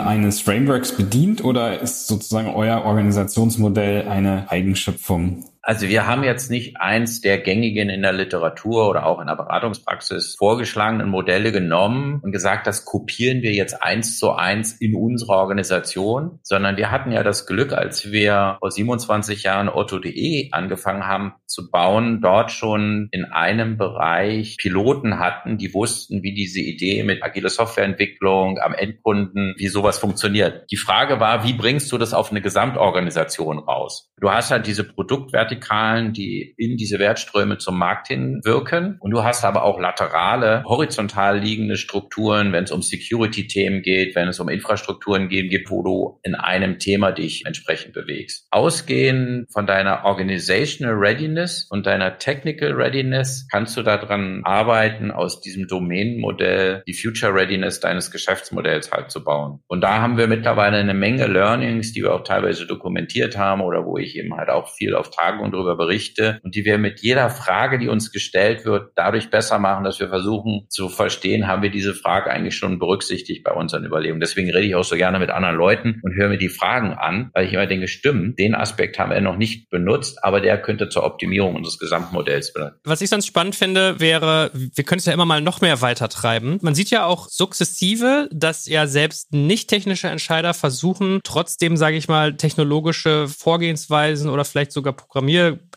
eines 0.01 0.41
Frameworks 0.41 0.97
bedient 0.97 1.43
oder 1.43 1.81
ist 1.81 2.07
sozusagen 2.07 2.55
euer 2.55 2.85
Organisationsmodell 2.85 4.07
eine 4.07 4.51
Eigenschöpfung? 4.51 5.45
Also 5.65 5.89
wir 5.89 6.09
haben 6.09 6.25
jetzt 6.25 6.51
nicht 6.51 6.81
eins 6.81 7.21
der 7.21 7.39
gängigen 7.39 7.89
in 7.89 8.03
der 8.03 8.13
Literatur 8.13 8.91
oder 8.91 9.07
auch 9.07 9.21
in 9.21 9.29
der 9.29 9.37
Beratungspraxis 9.37 10.35
vorgeschlagenen 10.37 11.09
Modelle 11.09 11.53
genommen 11.53 12.19
und 12.21 12.33
gesagt, 12.33 12.67
das 12.67 12.85
kopieren 12.85 13.43
wir 13.43 13.53
jetzt 13.53 13.81
eins 13.81 14.19
zu 14.19 14.33
eins 14.33 14.73
in 14.73 14.97
unserer 14.97 15.37
Organisation, 15.37 16.41
sondern 16.43 16.77
wir 16.77 16.91
hatten 16.91 17.13
ja 17.13 17.23
das 17.23 17.47
Glück, 17.47 17.73
als 17.73 18.11
wir 18.11 18.57
vor 18.59 18.73
27 18.73 19.45
Jahren 19.45 19.69
Otto.de 19.69 20.49
angefangen 20.51 21.07
haben 21.07 21.35
zu 21.47 21.71
bauen, 21.71 22.21
dort 22.21 22.51
schon 22.51 23.09
in 23.13 23.25
einem 23.27 23.77
Bereich 23.77 24.57
Piloten 24.57 25.21
hatten, 25.21 25.59
die 25.59 25.73
wussten, 25.73 26.25
wie 26.25 26.35
diese 26.35 26.61
Idee 26.61 27.05
mit 27.05 27.23
agile 27.23 27.51
Softwareentwicklung 27.51 28.59
am 28.59 28.75
Endkunden, 28.75 29.55
wie 29.59 29.69
sowas 29.69 29.99
funktioniert. 29.99 30.69
Die 30.73 30.77
Frage 30.77 31.21
war, 31.21 31.45
wie 31.45 31.53
bringst 31.53 31.93
du 31.93 31.99
das 31.99 32.15
auf 32.15 32.33
eine 32.33 32.41
Gesamtorganisation 32.41 33.61
raus? 33.61 34.11
Du 34.21 34.31
hast 34.31 34.51
halt 34.51 34.67
diese 34.67 34.85
Produktwerte 34.85 35.52
Vertikalen, 35.53 36.13
die 36.13 36.55
in 36.57 36.77
diese 36.77 36.99
Wertströme 36.99 37.59
zum 37.59 37.79
Markt 37.79 38.09
hin 38.09 38.41
wirken. 38.45 38.97
Und 39.01 39.11
du 39.11 39.23
hast 39.23 39.45
aber 39.45 39.65
auch 39.65 39.79
laterale, 39.79 40.65
horizontal 40.65 41.39
liegende 41.39 41.77
Strukturen, 41.77 42.53
wenn 42.53 42.65
es 42.65 42.73
um 42.73 42.83
Security-Themen 42.83 43.83
geht, 43.83 44.15
wenn 44.15 44.29
es 44.29 44.41
um 44.41 44.49
Infrastrukturen 44.49 45.29
geht, 45.29 45.71
wo 45.71 45.83
du 45.83 46.19
in 46.23 46.35
einem 46.35 46.79
Thema 46.79 47.13
dich 47.13 47.45
entsprechend 47.47 47.93
bewegst. 47.93 48.47
Ausgehend 48.51 49.53
von 49.53 49.67
deiner 49.67 50.05
Organizational 50.05 50.95
Readiness 50.95 51.67
und 51.71 51.87
deiner 51.87 52.19
Technical 52.19 52.73
Readiness 52.73 53.47
kannst 53.51 53.77
du 53.77 53.83
daran 53.83 54.43
arbeiten, 54.45 55.11
aus 55.11 55.41
diesem 55.41 55.67
Domänenmodell 55.67 56.83
die 56.87 56.95
Future 56.95 57.35
Readiness 57.35 57.81
deines 57.81 58.11
Geschäftsmodells 58.11 58.91
halt 58.91 59.11
zu 59.11 59.23
bauen. 59.23 59.61
Und 59.67 59.83
da 59.83 60.01
haben 60.01 60.17
wir 60.17 60.27
mittlerweile 60.27 60.79
eine 60.79 60.95
Menge 60.95 61.27
Learnings, 61.27 61.93
die 61.93 62.03
wir 62.03 62.15
auch 62.15 62.25
teilweise 62.25 62.67
dokumentiert 62.67 63.37
haben 63.37 63.61
oder 63.61 63.85
wo 63.85 63.99
ich 63.99 64.17
eben 64.17 64.35
halt 64.35 64.49
auch 64.49 64.69
viel 64.69 64.95
auf 64.95 65.11
Tagung 65.11 65.42
Tagen 65.42 65.42
und 65.43 65.53
darüber 65.53 65.77
berichte 65.77 66.41
und 66.43 66.55
die 66.55 66.65
wir 66.65 66.79
mit 66.79 67.01
jeder 67.01 67.31
Frage, 67.31 67.79
die 67.79 67.89
uns 67.89 68.13
gestellt 68.13 68.65
wird, 68.65 68.93
dadurch 68.97 69.31
besser 69.31 69.59
machen, 69.59 69.85
dass 69.85 70.01
wir 70.01 70.09
versuchen 70.09 70.67
zu 70.69 70.89
verstehen, 70.89 71.47
haben 71.47 71.63
wir 71.63 71.71
diese 71.71 71.95
Frage 71.95 72.31
eigentlich 72.31 72.57
schon 72.57 72.79
berücksichtigt 72.79 73.45
bei 73.45 73.53
unseren 73.53 73.85
Überlegungen. 73.85 74.21
Deswegen 74.21 74.51
rede 74.51 74.67
ich 74.67 74.75
auch 74.75 74.85
so 74.85 74.97
gerne 74.97 75.19
mit 75.19 75.31
anderen 75.31 75.57
Leuten 75.57 76.01
und 76.03 76.15
höre 76.15 76.29
mir 76.29 76.39
die 76.39 76.49
Fragen 76.49 76.93
an, 76.93 77.31
weil 77.35 77.47
ich 77.47 77.53
immer 77.53 77.67
denke, 77.67 77.89
stimmt, 77.89 78.39
den 78.39 78.55
Aspekt 78.55 78.99
haben 78.99 79.11
wir 79.11 79.21
noch 79.21 79.37
nicht 79.37 79.71
benutzt, 79.71 80.23
aber 80.23 80.41
der 80.41 80.61
könnte 80.61 80.89
zur 80.89 81.05
Optimierung 81.05 81.55
unseres 81.55 81.79
Gesamtmodells 81.79 82.53
bedeuten. 82.53 82.77
Was 82.85 83.01
ich 83.01 83.11
sonst 83.11 83.27
spannend 83.27 83.55
finde, 83.55 84.01
wäre, 84.01 84.51
wir 84.55 84.85
können 84.85 84.99
es 84.99 85.07
ja 85.07 85.13
immer 85.13 85.25
mal 85.25 85.41
noch 85.41 85.61
mehr 85.61 85.81
weiter 85.81 86.09
treiben. 86.09 86.59
Man 86.63 86.75
sieht 86.75 86.91
ja 86.91 87.05
auch 87.05 87.29
sukzessive, 87.29 88.29
dass 88.33 88.67
ja 88.67 88.87
selbst 88.87 89.33
nicht 89.33 89.69
technische 89.69 90.09
Entscheider 90.09 90.55
versuchen, 90.55 91.21
trotzdem, 91.25 91.77
sage 91.77 91.97
ich 91.97 92.09
mal, 92.09 92.37
technologische 92.37 93.29
Vorgehensweisen 93.29 94.31
oder 94.31 94.45
vielleicht 94.45 94.73
sogar 94.73 94.95